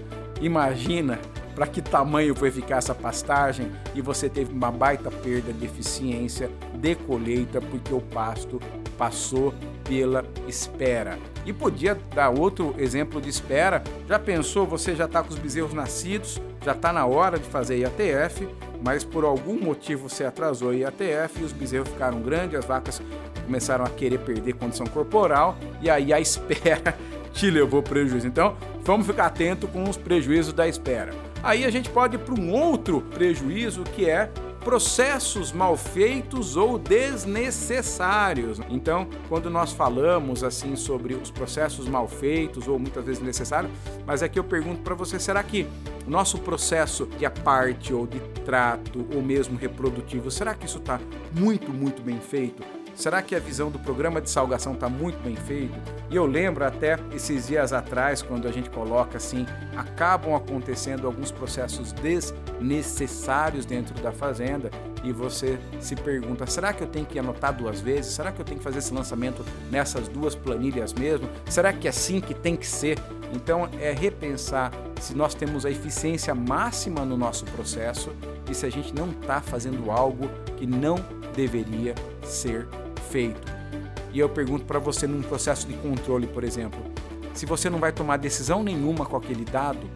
Imagina 0.40 1.18
para 1.54 1.66
que 1.66 1.80
tamanho 1.80 2.34
foi 2.34 2.50
ficar 2.50 2.78
essa 2.78 2.94
pastagem 2.94 3.70
e 3.94 4.00
você 4.00 4.28
teve 4.28 4.52
uma 4.52 4.70
baita 4.70 5.10
perda 5.10 5.52
de 5.52 5.64
eficiência 5.64 6.50
de 6.74 6.94
colheita 6.94 7.60
porque 7.60 7.94
o 7.94 8.00
pasto 8.00 8.60
passou 8.98 9.54
pela 9.84 10.24
espera. 10.48 11.18
E 11.44 11.52
podia 11.52 11.98
dar 12.14 12.30
outro 12.30 12.74
exemplo 12.78 13.20
de 13.20 13.28
espera. 13.28 13.82
Já 14.08 14.18
pensou, 14.18 14.66
você 14.66 14.94
já 14.94 15.04
está 15.04 15.22
com 15.22 15.30
os 15.30 15.38
bezerros 15.38 15.74
nascidos, 15.74 16.40
já 16.64 16.72
está 16.72 16.92
na 16.92 17.04
hora 17.06 17.38
de 17.38 17.44
fazer 17.44 17.78
IATF, 17.78 18.48
mas 18.82 19.04
por 19.04 19.24
algum 19.24 19.60
motivo 19.60 20.08
você 20.08 20.24
atrasou 20.24 20.70
a 20.70 20.74
IATF 20.74 21.40
e 21.40 21.44
os 21.44 21.52
bezerros 21.52 21.88
ficaram 21.88 22.20
grandes, 22.20 22.58
as 22.58 22.64
vacas 22.64 23.00
começaram 23.44 23.84
a 23.84 23.90
querer 23.90 24.18
perder 24.18 24.54
condição 24.54 24.86
corporal 24.86 25.56
e 25.82 25.90
aí 25.90 26.12
a 26.12 26.18
espera 26.20 26.96
te 27.32 27.50
levou 27.50 27.82
prejuízo. 27.82 28.26
Então, 28.26 28.56
vamos 28.82 29.06
ficar 29.06 29.26
atento 29.26 29.66
com 29.68 29.84
os 29.84 29.96
prejuízos 29.96 30.52
da 30.52 30.66
espera. 30.66 31.12
Aí 31.44 31.66
a 31.66 31.70
gente 31.70 31.90
pode 31.90 32.16
ir 32.16 32.20
para 32.20 32.34
um 32.34 32.50
outro 32.50 33.02
prejuízo 33.02 33.84
que 33.84 34.08
é 34.08 34.32
processos 34.60 35.52
mal 35.52 35.76
feitos 35.76 36.56
ou 36.56 36.78
desnecessários. 36.78 38.58
Então, 38.70 39.06
quando 39.28 39.50
nós 39.50 39.70
falamos 39.70 40.42
assim 40.42 40.74
sobre 40.74 41.12
os 41.12 41.30
processos 41.30 41.86
mal 41.86 42.08
feitos 42.08 42.66
ou 42.66 42.78
muitas 42.78 43.04
vezes 43.04 43.22
necessários, 43.22 43.70
mas 44.06 44.22
aqui 44.22 44.38
eu 44.38 44.44
pergunto 44.44 44.80
para 44.80 44.94
você, 44.94 45.20
será 45.20 45.42
que 45.42 45.66
o 46.06 46.10
nosso 46.10 46.38
processo 46.38 47.04
de 47.18 47.26
aparte 47.26 47.92
ou 47.92 48.06
de 48.06 48.20
trato 48.42 49.06
ou 49.14 49.20
mesmo 49.20 49.58
reprodutivo, 49.58 50.30
será 50.30 50.54
que 50.54 50.64
isso 50.64 50.78
está 50.78 50.98
muito, 51.30 51.70
muito 51.70 52.00
bem 52.00 52.18
feito? 52.20 52.62
Será 52.94 53.20
que 53.20 53.34
a 53.34 53.40
visão 53.40 53.70
do 53.70 53.78
programa 53.78 54.20
de 54.20 54.30
salgação 54.30 54.74
está 54.74 54.88
muito 54.88 55.18
bem 55.22 55.34
feito? 55.34 55.74
E 56.08 56.14
eu 56.14 56.26
lembro 56.26 56.64
até 56.64 56.96
esses 57.12 57.48
dias 57.48 57.72
atrás, 57.72 58.22
quando 58.22 58.46
a 58.46 58.52
gente 58.52 58.70
coloca 58.70 59.16
assim, 59.16 59.46
acabam 59.76 60.34
acontecendo 60.34 61.06
alguns 61.06 61.32
processos 61.32 61.92
desnecessários 61.92 63.66
dentro 63.66 64.00
da 64.00 64.12
fazenda 64.12 64.70
e 65.02 65.12
você 65.12 65.58
se 65.80 65.96
pergunta: 65.96 66.46
será 66.46 66.72
que 66.72 66.82
eu 66.82 66.86
tenho 66.86 67.04
que 67.04 67.18
anotar 67.18 67.52
duas 67.52 67.80
vezes? 67.80 68.14
Será 68.14 68.30
que 68.30 68.40
eu 68.40 68.44
tenho 68.44 68.58
que 68.58 68.64
fazer 68.64 68.78
esse 68.78 68.94
lançamento 68.94 69.44
nessas 69.70 70.06
duas 70.06 70.36
planilhas 70.36 70.92
mesmo? 70.92 71.28
Será 71.46 71.72
que 71.72 71.88
é 71.88 71.90
assim 71.90 72.20
que 72.20 72.32
tem 72.32 72.56
que 72.56 72.66
ser? 72.66 72.98
Então 73.32 73.68
é 73.80 73.92
repensar 73.92 74.70
se 75.00 75.14
nós 75.14 75.34
temos 75.34 75.66
a 75.66 75.70
eficiência 75.70 76.32
máxima 76.34 77.04
no 77.04 77.16
nosso 77.16 77.44
processo 77.46 78.12
e 78.48 78.54
se 78.54 78.64
a 78.64 78.70
gente 78.70 78.94
não 78.94 79.10
está 79.10 79.40
fazendo 79.40 79.90
algo 79.90 80.30
que 80.56 80.66
não 80.66 80.96
deveria 81.34 81.94
ser 82.22 82.68
feito. 83.14 83.40
E 84.12 84.18
eu 84.18 84.28
pergunto 84.28 84.64
para 84.64 84.80
você 84.80 85.06
num 85.06 85.22
processo 85.22 85.68
de 85.68 85.74
controle, 85.74 86.26
por 86.26 86.42
exemplo, 86.42 86.80
se 87.32 87.46
você 87.46 87.70
não 87.70 87.78
vai 87.78 87.92
tomar 87.92 88.16
decisão 88.16 88.60
nenhuma 88.60 89.06
com 89.06 89.16
aquele 89.16 89.44
dado, 89.44 89.88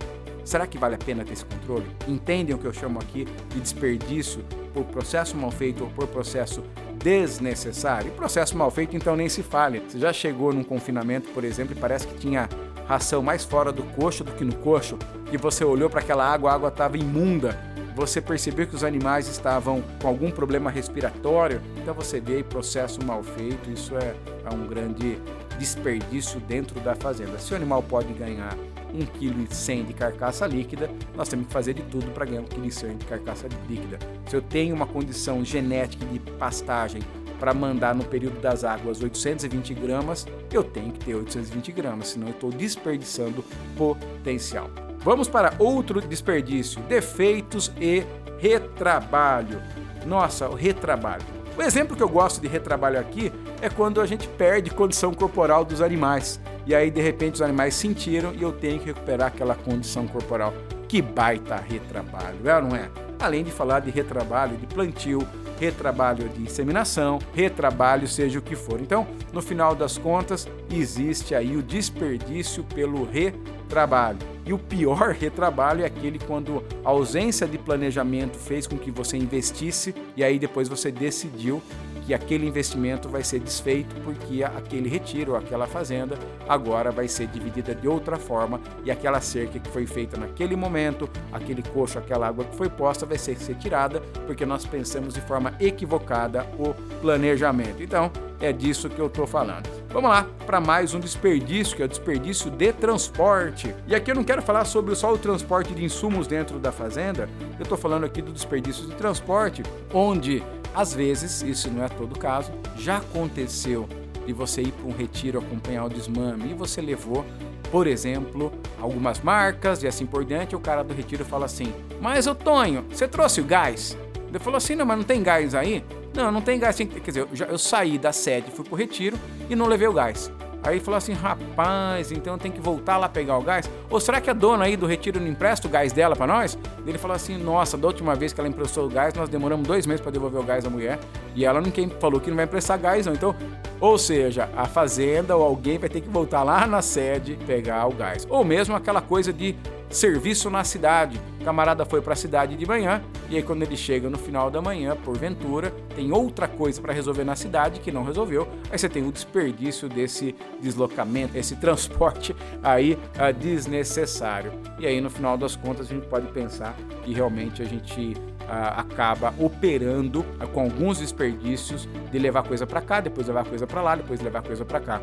será 0.44 0.68
que 0.68 0.78
vale 0.78 0.94
a 0.94 0.98
pena 0.98 1.24
ter 1.24 1.32
esse 1.32 1.44
controle? 1.44 1.84
Entendem 2.06 2.54
o 2.54 2.58
que 2.58 2.64
eu 2.64 2.72
chamo 2.72 3.00
aqui 3.00 3.24
de 3.48 3.58
desperdício 3.58 4.44
por 4.72 4.84
processo 4.84 5.36
mal 5.36 5.50
feito 5.50 5.82
ou 5.82 5.90
por 5.90 6.06
processo 6.06 6.62
desnecessário? 7.02 8.06
E 8.06 8.10
processo 8.12 8.56
mal 8.56 8.70
feito, 8.70 8.96
então 8.96 9.16
nem 9.16 9.28
se 9.28 9.42
fale. 9.42 9.80
Você 9.80 9.98
já 9.98 10.12
chegou 10.12 10.52
num 10.52 10.62
confinamento, 10.62 11.28
por 11.30 11.42
exemplo, 11.42 11.74
e 11.76 11.80
parece 11.80 12.06
que 12.06 12.14
tinha 12.14 12.48
ração 12.86 13.20
mais 13.20 13.44
fora 13.44 13.72
do 13.72 13.82
coxo 13.82 14.22
do 14.22 14.30
que 14.32 14.44
no 14.44 14.54
coxo, 14.54 14.96
e 15.32 15.36
você 15.36 15.64
olhou 15.64 15.90
para 15.90 16.00
aquela 16.00 16.24
água, 16.24 16.52
a 16.52 16.54
água 16.54 16.68
estava 16.68 16.96
imunda, 16.96 17.58
você 17.98 18.20
percebeu 18.20 18.64
que 18.64 18.76
os 18.76 18.84
animais 18.84 19.26
estavam 19.26 19.82
com 20.00 20.06
algum 20.06 20.30
problema 20.30 20.70
respiratório, 20.70 21.60
então 21.76 21.92
você 21.92 22.20
vê 22.20 22.44
processo 22.44 23.04
mal 23.04 23.24
feito, 23.24 23.68
isso 23.72 23.96
é, 23.96 24.14
é 24.48 24.54
um 24.54 24.68
grande 24.68 25.18
desperdício 25.58 26.38
dentro 26.38 26.78
da 26.78 26.94
fazenda. 26.94 27.36
Se 27.40 27.52
o 27.52 27.56
animal 27.56 27.82
pode 27.82 28.12
ganhar 28.12 28.56
1,1 28.94 29.48
kg 29.48 29.84
de 29.84 29.92
carcaça 29.94 30.46
líquida, 30.46 30.88
nós 31.16 31.28
temos 31.28 31.48
que 31.48 31.52
fazer 31.52 31.74
de 31.74 31.82
tudo 31.82 32.12
para 32.12 32.24
ganhar 32.24 32.42
1,1 32.42 32.48
kg 32.48 32.94
de 32.94 33.04
carcaça 33.04 33.48
líquida. 33.68 33.98
Se 34.28 34.36
eu 34.36 34.42
tenho 34.42 34.76
uma 34.76 34.86
condição 34.86 35.44
genética 35.44 36.06
de 36.06 36.20
pastagem 36.20 37.02
para 37.40 37.52
mandar 37.52 37.96
no 37.96 38.04
período 38.04 38.40
das 38.40 38.62
águas 38.62 39.02
820 39.02 39.74
gramas, 39.74 40.24
eu 40.52 40.62
tenho 40.62 40.92
que 40.92 41.04
ter 41.04 41.16
820 41.16 41.72
gramas, 41.72 42.08
senão 42.08 42.28
eu 42.28 42.32
estou 42.32 42.50
desperdiçando 42.52 43.44
potencial. 43.76 44.70
Vamos 44.98 45.28
para 45.28 45.52
outro 45.58 46.00
desperdício: 46.00 46.80
defeitos 46.82 47.72
e 47.80 48.04
retrabalho. 48.38 49.60
Nossa, 50.06 50.48
o 50.48 50.54
retrabalho. 50.54 51.22
O 51.56 51.62
exemplo 51.62 51.96
que 51.96 52.02
eu 52.02 52.08
gosto 52.08 52.40
de 52.40 52.46
retrabalho 52.46 53.00
aqui 53.00 53.32
é 53.60 53.68
quando 53.68 54.00
a 54.00 54.06
gente 54.06 54.28
perde 54.28 54.70
condição 54.70 55.12
corporal 55.12 55.64
dos 55.64 55.82
animais. 55.82 56.40
E 56.64 56.74
aí, 56.74 56.90
de 56.90 57.00
repente, 57.00 57.34
os 57.34 57.42
animais 57.42 57.74
sentiram 57.74 58.32
e 58.32 58.42
eu 58.42 58.52
tenho 58.52 58.78
que 58.78 58.86
recuperar 58.86 59.28
aquela 59.28 59.56
condição 59.56 60.06
corporal. 60.06 60.54
Que 60.86 61.02
baita 61.02 61.56
retrabalho, 61.56 62.48
é 62.48 62.56
ou 62.56 62.62
não 62.62 62.76
é? 62.76 62.88
Além 63.18 63.42
de 63.42 63.50
falar 63.50 63.80
de 63.80 63.90
retrabalho 63.90 64.56
de 64.56 64.66
plantio, 64.66 65.26
retrabalho 65.58 66.28
de 66.28 66.42
inseminação, 66.42 67.18
retrabalho, 67.34 68.06
seja 68.06 68.38
o 68.38 68.42
que 68.42 68.54
for. 68.54 68.80
Então, 68.80 69.06
no 69.32 69.42
final 69.42 69.74
das 69.74 69.98
contas, 69.98 70.46
existe 70.72 71.34
aí 71.34 71.56
o 71.56 71.62
desperdício 71.62 72.62
pelo 72.62 73.04
retrabalho. 73.04 74.18
E 74.46 74.52
o 74.52 74.58
pior 74.58 75.10
retrabalho 75.18 75.82
é 75.82 75.86
aquele 75.86 76.18
quando 76.18 76.62
a 76.84 76.88
ausência 76.88 77.46
de 77.46 77.58
planejamento 77.58 78.38
fez 78.38 78.66
com 78.66 78.78
que 78.78 78.90
você 78.90 79.16
investisse 79.16 79.94
e 80.16 80.22
aí 80.22 80.38
depois 80.38 80.68
você 80.68 80.90
decidiu 80.90 81.62
que 82.08 82.14
aquele 82.14 82.46
investimento 82.46 83.06
vai 83.06 83.22
ser 83.22 83.38
desfeito 83.38 83.94
porque 83.96 84.42
aquele 84.42 84.88
retiro, 84.88 85.36
aquela 85.36 85.66
fazenda, 85.66 86.18
agora 86.48 86.90
vai 86.90 87.06
ser 87.06 87.26
dividida 87.26 87.74
de 87.74 87.86
outra 87.86 88.16
forma 88.16 88.62
e 88.82 88.90
aquela 88.90 89.20
cerca 89.20 89.58
que 89.58 89.68
foi 89.68 89.86
feita 89.86 90.16
naquele 90.16 90.56
momento, 90.56 91.06
aquele 91.30 91.62
coxo, 91.62 91.98
aquela 91.98 92.26
água 92.26 92.46
que 92.46 92.56
foi 92.56 92.70
posta 92.70 93.04
vai 93.04 93.18
ser 93.18 93.36
retirada 93.36 94.00
porque 94.26 94.46
nós 94.46 94.64
pensamos 94.64 95.12
de 95.12 95.20
forma 95.20 95.52
equivocada 95.60 96.46
o 96.58 96.72
planejamento. 97.02 97.82
Então, 97.82 98.10
é 98.40 98.52
disso 98.52 98.88
que 98.88 98.98
eu 98.98 99.08
estou 99.08 99.26
falando. 99.26 99.68
Vamos 99.90 100.08
lá 100.08 100.26
para 100.46 100.60
mais 100.60 100.94
um 100.94 101.00
desperdício, 101.00 101.76
que 101.76 101.82
é 101.82 101.84
o 101.84 101.88
desperdício 101.88 102.50
de 102.50 102.72
transporte. 102.72 103.74
E 103.86 103.94
aqui 103.94 104.10
eu 104.10 104.14
não 104.14 104.24
quero 104.24 104.40
falar 104.40 104.64
sobre 104.64 104.94
só 104.94 105.12
o 105.12 105.18
transporte 105.18 105.74
de 105.74 105.84
insumos 105.84 106.26
dentro 106.26 106.58
da 106.58 106.72
fazenda, 106.72 107.28
Eu 107.58 107.64
estou 107.64 107.76
falando 107.76 108.04
aqui 108.04 108.22
do 108.22 108.32
desperdício 108.32 108.86
de 108.86 108.94
transporte, 108.94 109.62
onde 109.92 110.42
às 110.74 110.94
vezes, 110.94 111.42
isso 111.42 111.70
não 111.70 111.84
é 111.84 111.88
todo 111.88 112.12
o 112.12 112.18
caso, 112.18 112.52
já 112.76 112.98
aconteceu 112.98 113.88
de 114.26 114.32
você 114.32 114.62
ir 114.62 114.72
para 114.72 114.86
um 114.86 114.92
retiro 114.92 115.38
acompanhar 115.38 115.86
o 115.86 115.88
desmame 115.88 116.50
e 116.50 116.54
você 116.54 116.80
levou, 116.80 117.24
por 117.70 117.86
exemplo, 117.86 118.52
algumas 118.80 119.20
marcas 119.20 119.82
e 119.82 119.86
assim 119.86 120.04
por 120.04 120.24
diante, 120.24 120.54
o 120.54 120.60
cara 120.60 120.82
do 120.82 120.92
retiro 120.92 121.24
fala 121.24 121.46
assim: 121.46 121.72
Mas 122.00 122.26
o 122.26 122.34
Tonho, 122.34 122.84
você 122.90 123.08
trouxe 123.08 123.40
o 123.40 123.44
gás? 123.44 123.96
Ele 124.28 124.38
falou 124.38 124.58
assim: 124.58 124.74
Não, 124.74 124.84
mas 124.84 124.98
não 124.98 125.04
tem 125.04 125.22
gás 125.22 125.54
aí? 125.54 125.82
Não, 126.14 126.30
não 126.30 126.40
tem 126.40 126.58
gás. 126.58 126.76
Quer 126.76 126.86
dizer, 126.86 127.20
eu, 127.20 127.28
já, 127.32 127.46
eu 127.46 127.58
saí 127.58 127.96
da 127.98 128.12
sede, 128.12 128.50
fui 128.50 128.64
pro 128.64 128.74
retiro 128.74 129.16
e 129.48 129.56
não 129.56 129.66
levei 129.66 129.88
o 129.88 129.92
gás. 129.92 130.30
Aí 130.62 130.80
falou 130.80 130.98
assim: 130.98 131.12
rapaz, 131.12 132.12
então 132.12 132.36
tem 132.36 132.50
que 132.50 132.60
voltar 132.60 132.96
lá 132.96 133.08
pegar 133.08 133.38
o 133.38 133.42
gás? 133.42 133.70
Ou 133.88 134.00
será 134.00 134.20
que 134.20 134.28
a 134.28 134.32
dona 134.32 134.64
aí 134.64 134.76
do 134.76 134.86
retiro 134.86 135.20
não 135.20 135.28
empresta 135.28 135.66
o 135.66 135.70
gás 135.70 135.92
dela 135.92 136.16
para 136.16 136.26
nós? 136.26 136.58
Ele 136.86 136.98
falou 136.98 137.14
assim: 137.14 137.36
nossa, 137.38 137.76
da 137.76 137.86
última 137.86 138.14
vez 138.14 138.32
que 138.32 138.40
ela 138.40 138.48
emprestou 138.48 138.86
o 138.86 138.88
gás, 138.88 139.14
nós 139.14 139.28
demoramos 139.28 139.66
dois 139.66 139.86
meses 139.86 140.00
para 140.00 140.10
devolver 140.10 140.40
o 140.40 140.44
gás 140.44 140.64
à 140.64 140.70
mulher 140.70 140.98
e 141.34 141.44
ela 141.44 141.60
não 141.60 141.70
falou 142.00 142.20
que 142.20 142.28
não 142.28 142.36
vai 142.36 142.44
emprestar 142.44 142.78
gás, 142.78 143.06
não. 143.06 143.12
Então, 143.12 143.34
ou 143.80 143.96
seja, 143.98 144.48
a 144.56 144.66
fazenda 144.66 145.36
ou 145.36 145.42
alguém 145.42 145.78
vai 145.78 145.88
ter 145.88 146.00
que 146.00 146.08
voltar 146.08 146.42
lá 146.42 146.66
na 146.66 146.82
sede 146.82 147.38
pegar 147.46 147.86
o 147.86 147.92
gás. 147.92 148.26
Ou 148.28 148.44
mesmo 148.44 148.74
aquela 148.74 149.00
coisa 149.00 149.32
de 149.32 149.56
serviço 149.90 150.50
na 150.50 150.64
cidade. 150.64 151.20
O 151.40 151.44
camarada 151.44 151.84
foi 151.84 152.02
para 152.02 152.12
a 152.12 152.16
cidade 152.16 152.56
de 152.56 152.66
manhã 152.66 153.02
e 153.30 153.36
aí 153.36 153.42
quando 153.42 153.62
ele 153.62 153.76
chega 153.76 154.10
no 154.10 154.18
final 154.18 154.50
da 154.50 154.60
manhã, 154.60 154.96
porventura, 154.96 155.72
tem 155.94 156.12
outra 156.12 156.46
coisa 156.46 156.80
para 156.80 156.92
resolver 156.92 157.24
na 157.24 157.36
cidade 157.36 157.80
que 157.80 157.90
não 157.90 158.04
resolveu. 158.04 158.46
Aí 158.70 158.78
você 158.78 158.88
tem 158.88 159.06
o 159.06 159.12
desperdício 159.12 159.88
desse 159.88 160.34
deslocamento, 160.60 161.36
esse 161.36 161.56
transporte 161.60 162.34
aí 162.62 162.94
uh, 162.94 163.32
desnecessário. 163.32 164.52
E 164.78 164.86
aí 164.86 165.00
no 165.00 165.10
final 165.10 165.38
das 165.38 165.56
contas 165.56 165.86
a 165.90 165.94
gente 165.94 166.06
pode 166.06 166.26
pensar 166.32 166.76
que 167.04 167.12
realmente 167.12 167.62
a 167.62 167.64
gente 167.64 168.14
Uh, 168.48 168.80
acaba 168.80 169.34
operando 169.38 170.24
com 170.54 170.62
alguns 170.62 171.00
desperdícios 171.00 171.86
de 172.10 172.18
levar 172.18 172.42
coisa 172.44 172.66
para 172.66 172.80
cá, 172.80 172.98
depois 172.98 173.26
levar 173.26 173.44
coisa 173.44 173.66
para 173.66 173.82
lá, 173.82 173.94
depois 173.94 174.22
levar 174.22 174.42
coisa 174.42 174.64
para 174.64 174.80
cá. 174.80 175.02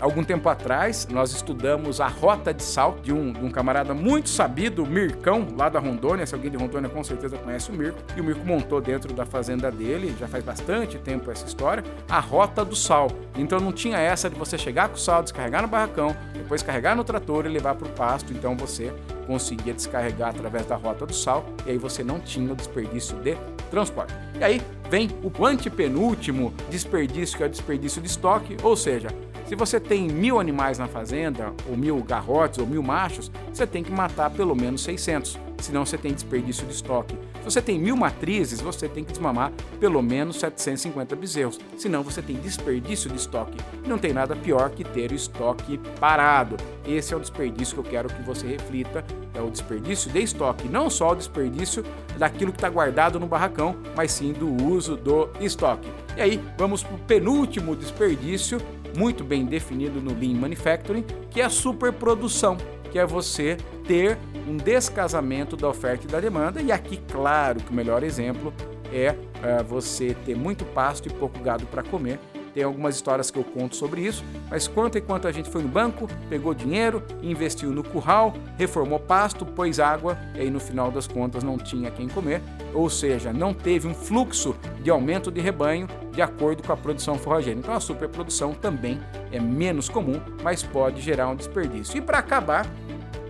Algum 0.00 0.22
tempo 0.22 0.48
atrás, 0.48 1.08
nós 1.10 1.32
estudamos 1.32 2.00
a 2.00 2.06
rota 2.06 2.54
de 2.54 2.62
sal 2.62 2.96
de 3.02 3.12
um, 3.12 3.32
de 3.32 3.44
um 3.44 3.50
camarada 3.50 3.92
muito 3.92 4.28
sabido, 4.28 4.86
Mircão, 4.86 5.48
lá 5.56 5.68
da 5.68 5.80
Rondônia. 5.80 6.24
Se 6.24 6.34
alguém 6.34 6.50
de 6.50 6.56
Rondônia 6.56 6.88
com 6.88 7.02
certeza 7.02 7.36
conhece 7.36 7.70
o 7.72 7.74
Mirco. 7.74 7.98
E 8.16 8.20
o 8.20 8.24
Mirco 8.24 8.46
montou 8.46 8.80
dentro 8.80 9.12
da 9.12 9.26
fazenda 9.26 9.72
dele, 9.72 10.14
já 10.18 10.28
faz 10.28 10.44
bastante 10.44 10.98
tempo 10.98 11.28
essa 11.32 11.44
história, 11.44 11.82
a 12.08 12.20
rota 12.20 12.64
do 12.64 12.76
sal. 12.76 13.08
Então 13.36 13.58
não 13.58 13.72
tinha 13.72 13.98
essa 13.98 14.30
de 14.30 14.36
você 14.36 14.56
chegar 14.56 14.88
com 14.88 14.94
o 14.94 14.98
sal, 14.98 15.20
descarregar 15.20 15.62
no 15.62 15.68
barracão, 15.68 16.14
depois 16.32 16.62
carregar 16.62 16.94
no 16.94 17.02
trator 17.02 17.44
e 17.46 17.48
levar 17.48 17.74
para 17.74 17.88
o 17.88 17.90
pasto. 17.90 18.32
Então 18.32 18.56
você 18.56 18.92
conseguia 19.26 19.74
descarregar 19.74 20.30
através 20.30 20.64
da 20.64 20.76
rota 20.76 21.04
do 21.04 21.14
sal 21.14 21.44
e 21.66 21.72
aí 21.72 21.78
você 21.78 22.04
não 22.04 22.20
tinha 22.20 22.52
o 22.52 22.56
desperdício 22.56 23.16
de 23.16 23.36
transporte. 23.68 24.14
E 24.38 24.44
aí 24.44 24.62
vem 24.88 25.10
o 25.22 25.44
antepenúltimo 25.44 26.54
desperdício, 26.70 27.36
que 27.36 27.42
é 27.42 27.46
o 27.46 27.50
desperdício 27.50 28.00
de 28.00 28.08
estoque, 28.08 28.56
ou 28.62 28.76
seja, 28.76 29.08
se 29.48 29.54
você 29.54 29.80
tem 29.80 30.06
mil 30.06 30.38
animais 30.38 30.78
na 30.78 30.86
fazenda, 30.86 31.54
ou 31.66 31.74
mil 31.74 32.02
garrotes, 32.02 32.58
ou 32.58 32.66
mil 32.66 32.82
machos, 32.82 33.32
você 33.50 33.66
tem 33.66 33.82
que 33.82 33.90
matar 33.90 34.28
pelo 34.28 34.54
menos 34.54 34.82
600, 34.82 35.38
senão 35.58 35.86
você 35.86 35.96
tem 35.96 36.12
desperdício 36.12 36.66
de 36.66 36.74
estoque. 36.74 37.16
Se 37.38 37.44
você 37.44 37.62
tem 37.62 37.78
mil 37.78 37.96
matrizes, 37.96 38.60
você 38.60 38.86
tem 38.90 39.02
que 39.02 39.10
desmamar 39.10 39.50
pelo 39.80 40.02
menos 40.02 40.38
750 40.38 41.16
bezerros, 41.16 41.58
senão 41.78 42.02
você 42.02 42.20
tem 42.20 42.36
desperdício 42.36 43.08
de 43.08 43.16
estoque. 43.16 43.56
Não 43.86 43.96
tem 43.96 44.12
nada 44.12 44.36
pior 44.36 44.68
que 44.68 44.84
ter 44.84 45.12
o 45.12 45.14
estoque 45.14 45.78
parado. 45.98 46.58
Esse 46.86 47.14
é 47.14 47.16
o 47.16 47.20
desperdício 47.20 47.74
que 47.74 47.80
eu 47.80 47.90
quero 47.90 48.08
que 48.08 48.22
você 48.22 48.46
reflita, 48.46 49.02
é 49.32 49.40
o 49.40 49.50
desperdício 49.50 50.10
de 50.10 50.22
estoque, 50.22 50.68
não 50.68 50.90
só 50.90 51.12
o 51.12 51.16
desperdício 51.16 51.82
daquilo 52.18 52.52
que 52.52 52.58
está 52.58 52.68
guardado 52.68 53.18
no 53.18 53.26
barracão, 53.26 53.76
mas 53.96 54.12
sim 54.12 54.34
do 54.34 54.62
uso 54.62 54.94
do 54.94 55.30
estoque. 55.40 55.88
E 56.18 56.20
aí, 56.20 56.44
vamos 56.58 56.82
para 56.82 56.96
o 56.96 56.98
penúltimo 56.98 57.76
desperdício, 57.76 58.60
muito 58.96 59.24
bem 59.24 59.44
definido 59.44 60.00
no 60.00 60.18
Lean 60.18 60.34
Manufacturing, 60.34 61.04
que 61.30 61.40
é 61.40 61.44
a 61.44 61.50
superprodução, 61.50 62.56
que 62.90 62.98
é 62.98 63.06
você 63.06 63.56
ter 63.86 64.18
um 64.46 64.56
descasamento 64.56 65.56
da 65.56 65.68
oferta 65.68 66.06
e 66.06 66.08
da 66.08 66.20
demanda. 66.20 66.60
E 66.60 66.72
aqui, 66.72 67.00
claro, 67.10 67.60
que 67.60 67.70
o 67.70 67.74
melhor 67.74 68.02
exemplo 68.02 68.52
é 68.92 69.10
uh, 69.10 69.64
você 69.64 70.14
ter 70.24 70.36
muito 70.36 70.64
pasto 70.64 71.08
e 71.08 71.12
pouco 71.12 71.38
gado 71.40 71.66
para 71.66 71.82
comer. 71.82 72.18
Tem 72.54 72.62
algumas 72.62 72.96
histórias 72.96 73.30
que 73.30 73.38
eu 73.38 73.44
conto 73.44 73.76
sobre 73.76 74.00
isso, 74.00 74.24
mas 74.50 74.66
quanto 74.66 74.98
e 74.98 75.00
quanto 75.00 75.28
a 75.28 75.32
gente 75.32 75.48
foi 75.48 75.62
no 75.62 75.68
banco, 75.68 76.08
pegou 76.28 76.54
dinheiro, 76.54 77.02
investiu 77.22 77.70
no 77.70 77.82
curral, 77.82 78.34
reformou 78.56 78.98
pasto, 78.98 79.44
pôs 79.44 79.78
água 79.78 80.18
e 80.34 80.40
aí 80.40 80.50
no 80.50 80.60
final 80.60 80.90
das 80.90 81.06
contas 81.06 81.42
não 81.42 81.56
tinha 81.56 81.90
quem 81.90 82.08
comer, 82.08 82.42
ou 82.74 82.88
seja, 82.90 83.32
não 83.32 83.54
teve 83.54 83.86
um 83.86 83.94
fluxo 83.94 84.56
de 84.82 84.90
aumento 84.90 85.30
de 85.30 85.40
rebanho 85.40 85.86
de 86.12 86.22
acordo 86.22 86.62
com 86.62 86.72
a 86.72 86.76
produção 86.76 87.16
forrageira. 87.16 87.58
Então 87.58 87.74
a 87.74 87.80
superprodução 87.80 88.52
também 88.52 88.98
é 89.30 89.38
menos 89.38 89.88
comum, 89.88 90.20
mas 90.42 90.62
pode 90.62 91.00
gerar 91.00 91.28
um 91.28 91.36
desperdício. 91.36 91.96
E 91.96 92.00
para 92.00 92.18
acabar, 92.18 92.66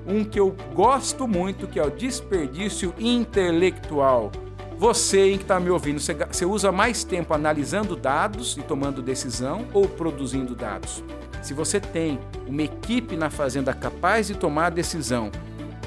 um 0.07 0.25
que 0.25 0.41
eu 0.41 0.57
gosto 0.75 1.29
muito, 1.29 1.67
que 1.67 1.79
é 1.79 1.83
o 1.85 1.91
desperdício 1.91 2.95
intelectual. 2.99 4.33
Você 4.79 5.33
que 5.33 5.43
está 5.43 5.59
me 5.59 5.71
ouvindo, 5.71 5.99
você 5.99 6.47
usa 6.47 6.71
mais 6.71 7.03
tempo 7.03 7.35
analisando 7.35 7.97
dados 7.97 8.57
e 8.57 8.63
tomando 8.63 9.03
decisão 9.03 9.67
ou 9.75 9.89
produzindo 9.89 10.55
dados? 10.55 11.03
Se 11.43 11.53
você 11.53 11.81
tem 11.81 12.17
uma 12.47 12.63
equipe 12.63 13.17
na 13.17 13.29
fazenda 13.29 13.75
capaz 13.75 14.29
de 14.29 14.37
tomar 14.37 14.71
decisão 14.71 15.33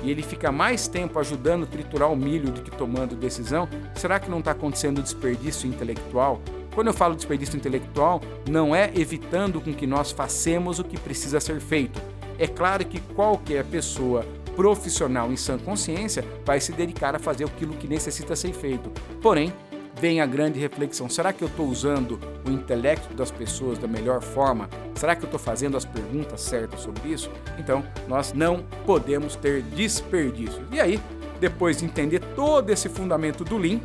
e 0.03 0.11
ele 0.11 0.21
fica 0.21 0.51
mais 0.51 0.89
tempo 0.89 1.17
ajudando 1.19 1.63
a 1.63 1.67
triturar 1.67 2.11
o 2.11 2.17
milho 2.17 2.51
do 2.51 2.61
que 2.61 2.69
tomando 2.69 3.15
decisão, 3.15 3.65
será 3.95 4.19
que 4.19 4.29
não 4.29 4.39
está 4.39 4.51
acontecendo 4.51 5.01
desperdício 5.01 5.69
intelectual? 5.69 6.41
Quando 6.75 6.87
eu 6.87 6.93
falo 6.93 7.15
desperdício 7.15 7.55
intelectual, 7.55 8.19
não 8.49 8.75
é 8.75 8.91
evitando 8.93 9.61
com 9.61 9.73
que 9.73 9.87
nós 9.87 10.11
façamos 10.11 10.79
o 10.79 10.83
que 10.83 10.99
precisa 10.99 11.39
ser 11.39 11.61
feito. 11.61 12.01
É 12.37 12.45
claro 12.45 12.85
que 12.85 12.99
qualquer 12.99 13.63
pessoa 13.63 14.25
profissional 14.55 15.31
em 15.31 15.37
sã 15.37 15.57
consciência 15.57 16.23
vai 16.45 16.59
se 16.59 16.71
dedicar 16.71 17.15
a 17.15 17.19
fazer 17.19 17.45
aquilo 17.45 17.73
que 17.73 17.87
necessita 17.87 18.35
ser 18.35 18.53
feito. 18.53 18.89
Porém, 19.21 19.53
vem 19.99 20.21
a 20.21 20.25
grande 20.25 20.59
reflexão: 20.59 21.09
será 21.09 21.33
que 21.33 21.43
eu 21.43 21.47
estou 21.47 21.67
usando 21.67 22.19
o 22.45 22.51
intelecto 22.51 23.13
das 23.13 23.31
pessoas 23.31 23.77
da 23.77 23.87
melhor 23.87 24.21
forma? 24.21 24.69
Será 24.95 25.15
que 25.15 25.23
eu 25.23 25.27
estou 25.27 25.39
fazendo 25.39 25.77
as 25.77 25.85
perguntas 25.85 26.41
certas 26.41 26.81
sobre 26.81 27.09
isso? 27.09 27.29
Então, 27.57 27.83
nós 28.07 28.33
não 28.33 28.63
podemos 28.85 29.35
ter 29.35 29.61
desperdícios. 29.61 30.63
E 30.71 30.79
aí, 30.79 30.99
depois 31.39 31.77
de 31.77 31.85
entender 31.85 32.19
todo 32.35 32.69
esse 32.69 32.87
fundamento 32.87 33.43
do 33.43 33.57
Lean, 33.57 33.79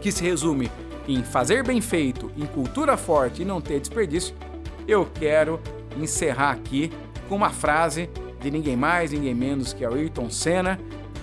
que 0.00 0.12
se 0.12 0.22
resume 0.22 0.70
em 1.08 1.22
fazer 1.24 1.64
bem 1.64 1.80
feito, 1.80 2.30
em 2.36 2.46
cultura 2.46 2.96
forte 2.96 3.42
e 3.42 3.44
não 3.44 3.60
ter 3.60 3.80
desperdício, 3.80 4.34
eu 4.86 5.06
quero 5.18 5.60
encerrar 5.96 6.52
aqui 6.52 6.90
com 7.28 7.36
uma 7.36 7.50
frase 7.50 8.08
de 8.40 8.50
ninguém 8.50 8.76
mais, 8.76 9.12
ninguém 9.12 9.34
menos 9.34 9.72
que 9.72 9.84
Ayrton 9.84 10.30
Senna, 10.30 10.80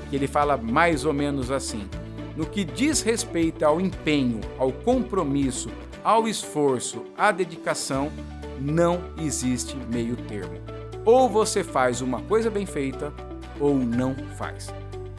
que 0.10 0.16
ele 0.16 0.28
fala 0.28 0.58
mais 0.58 1.06
ou 1.06 1.14
menos 1.14 1.52
assim: 1.52 1.88
No 2.36 2.46
que 2.46 2.64
diz 2.64 3.02
respeito 3.02 3.64
ao 3.64 3.82
empenho, 3.82 4.42
ao 4.58 4.72
compromisso, 4.72 5.70
ao 6.04 6.28
esforço, 6.28 7.04
à 7.18 7.32
dedicação, 7.32 8.12
não 8.60 9.02
existe 9.20 9.76
meio 9.92 10.16
termo. 10.16 10.60
Ou 11.04 11.30
você 11.30 11.64
faz 11.64 12.02
uma 12.02 12.22
coisa 12.22 12.50
bem 12.50 12.66
feita 12.66 13.14
ou 13.60 13.76
não 13.76 14.16
faz. 14.38 14.68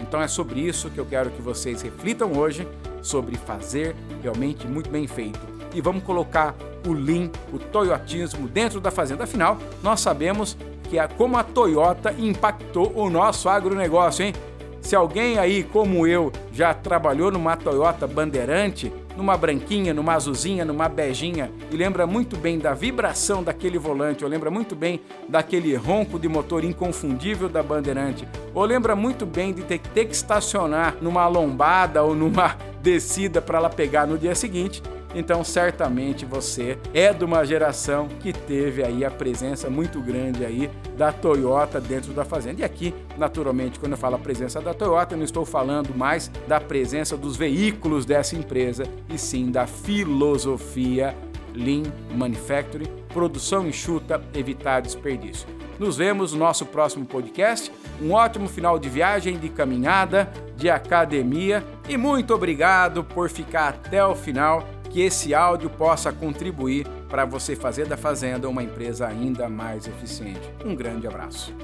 Então 0.00 0.20
é 0.20 0.28
sobre 0.28 0.60
isso 0.60 0.90
que 0.90 0.98
eu 0.98 1.06
quero 1.06 1.30
que 1.30 1.42
vocês 1.42 1.82
reflitam 1.82 2.32
hoje 2.32 2.66
sobre 3.02 3.36
fazer 3.36 3.94
realmente 4.22 4.66
muito 4.66 4.90
bem 4.90 5.06
feito. 5.06 5.40
E 5.74 5.80
vamos 5.80 6.02
colocar 6.02 6.54
o 6.86 6.92
Lean, 6.92 7.30
o 7.52 7.58
toyotismo 7.58 8.48
dentro 8.48 8.80
da 8.80 8.90
fazenda. 8.90 9.24
Afinal, 9.24 9.58
nós 9.82 10.00
sabemos 10.00 10.56
que 10.88 10.98
é 10.98 11.06
como 11.06 11.36
a 11.36 11.42
Toyota 11.44 12.14
impactou 12.18 12.92
o 12.94 13.10
nosso 13.10 13.48
agronegócio, 13.48 14.24
hein? 14.24 14.32
Se 14.80 14.96
alguém 14.96 15.38
aí, 15.38 15.64
como 15.64 16.06
eu, 16.06 16.32
já 16.52 16.72
trabalhou 16.72 17.30
numa 17.30 17.56
Toyota 17.56 18.06
Bandeirante, 18.06 18.92
numa 19.16 19.36
branquinha, 19.36 19.92
numa 19.92 20.14
azulzinha, 20.14 20.64
numa 20.64 20.88
beijinha 20.88 21.50
e 21.70 21.76
lembra 21.76 22.06
muito 22.06 22.36
bem 22.36 22.58
da 22.58 22.72
vibração 22.72 23.42
daquele 23.42 23.78
volante, 23.78 24.24
ou 24.24 24.30
lembra 24.30 24.50
muito 24.50 24.76
bem 24.76 25.00
daquele 25.28 25.74
ronco 25.74 26.18
de 26.18 26.28
motor 26.28 26.64
inconfundível 26.64 27.48
da 27.48 27.62
Bandeirante, 27.62 28.26
ou 28.54 28.64
lembra 28.64 28.94
muito 28.94 29.26
bem 29.26 29.52
de 29.52 29.62
ter, 29.62 29.78
ter 29.78 30.06
que 30.06 30.14
estacionar 30.14 30.96
numa 31.02 31.26
lombada 31.26 32.02
ou 32.02 32.14
numa 32.14 32.56
descida 32.80 33.42
para 33.42 33.58
ela 33.58 33.68
pegar 33.68 34.06
no 34.06 34.16
dia 34.16 34.34
seguinte, 34.34 34.82
então, 35.18 35.42
certamente 35.42 36.24
você 36.24 36.78
é 36.94 37.12
de 37.12 37.24
uma 37.24 37.44
geração 37.44 38.06
que 38.06 38.32
teve 38.32 38.84
aí 38.84 39.04
a 39.04 39.10
presença 39.10 39.68
muito 39.68 40.00
grande 40.00 40.44
aí 40.44 40.70
da 40.96 41.10
Toyota 41.10 41.80
dentro 41.80 42.12
da 42.12 42.24
fazenda. 42.24 42.60
E 42.60 42.64
aqui, 42.64 42.94
naturalmente, 43.16 43.80
quando 43.80 43.92
eu 43.92 43.98
falo 43.98 44.14
a 44.14 44.18
presença 44.20 44.60
da 44.60 44.72
Toyota, 44.72 45.14
eu 45.14 45.18
não 45.18 45.24
estou 45.24 45.44
falando 45.44 45.92
mais 45.92 46.30
da 46.46 46.60
presença 46.60 47.16
dos 47.16 47.36
veículos 47.36 48.04
dessa 48.04 48.36
empresa, 48.36 48.84
e 49.08 49.18
sim 49.18 49.50
da 49.50 49.66
filosofia 49.66 51.16
Lean 51.52 51.82
Manufacturing, 52.14 52.86
produção 53.12 53.66
enxuta, 53.66 54.22
evitar 54.32 54.80
desperdício. 54.80 55.48
Nos 55.80 55.96
vemos 55.96 56.32
no 56.32 56.38
nosso 56.38 56.64
próximo 56.64 57.04
podcast 57.04 57.72
um 58.00 58.12
ótimo 58.12 58.48
final 58.48 58.78
de 58.78 58.88
viagem, 58.88 59.36
de 59.36 59.48
caminhada, 59.48 60.30
de 60.56 60.68
academia 60.68 61.64
e 61.88 61.96
muito 61.96 62.34
obrigado 62.34 63.02
por 63.02 63.30
ficar 63.30 63.68
até 63.68 64.04
o 64.04 64.14
final. 64.14 64.66
Que 64.98 65.02
esse 65.02 65.32
áudio 65.32 65.70
possa 65.70 66.12
contribuir 66.12 66.84
para 67.08 67.24
você 67.24 67.54
fazer 67.54 67.86
da 67.86 67.96
Fazenda 67.96 68.48
uma 68.48 68.64
empresa 68.64 69.06
ainda 69.06 69.48
mais 69.48 69.86
eficiente. 69.86 70.40
Um 70.64 70.74
grande 70.74 71.06
abraço. 71.06 71.54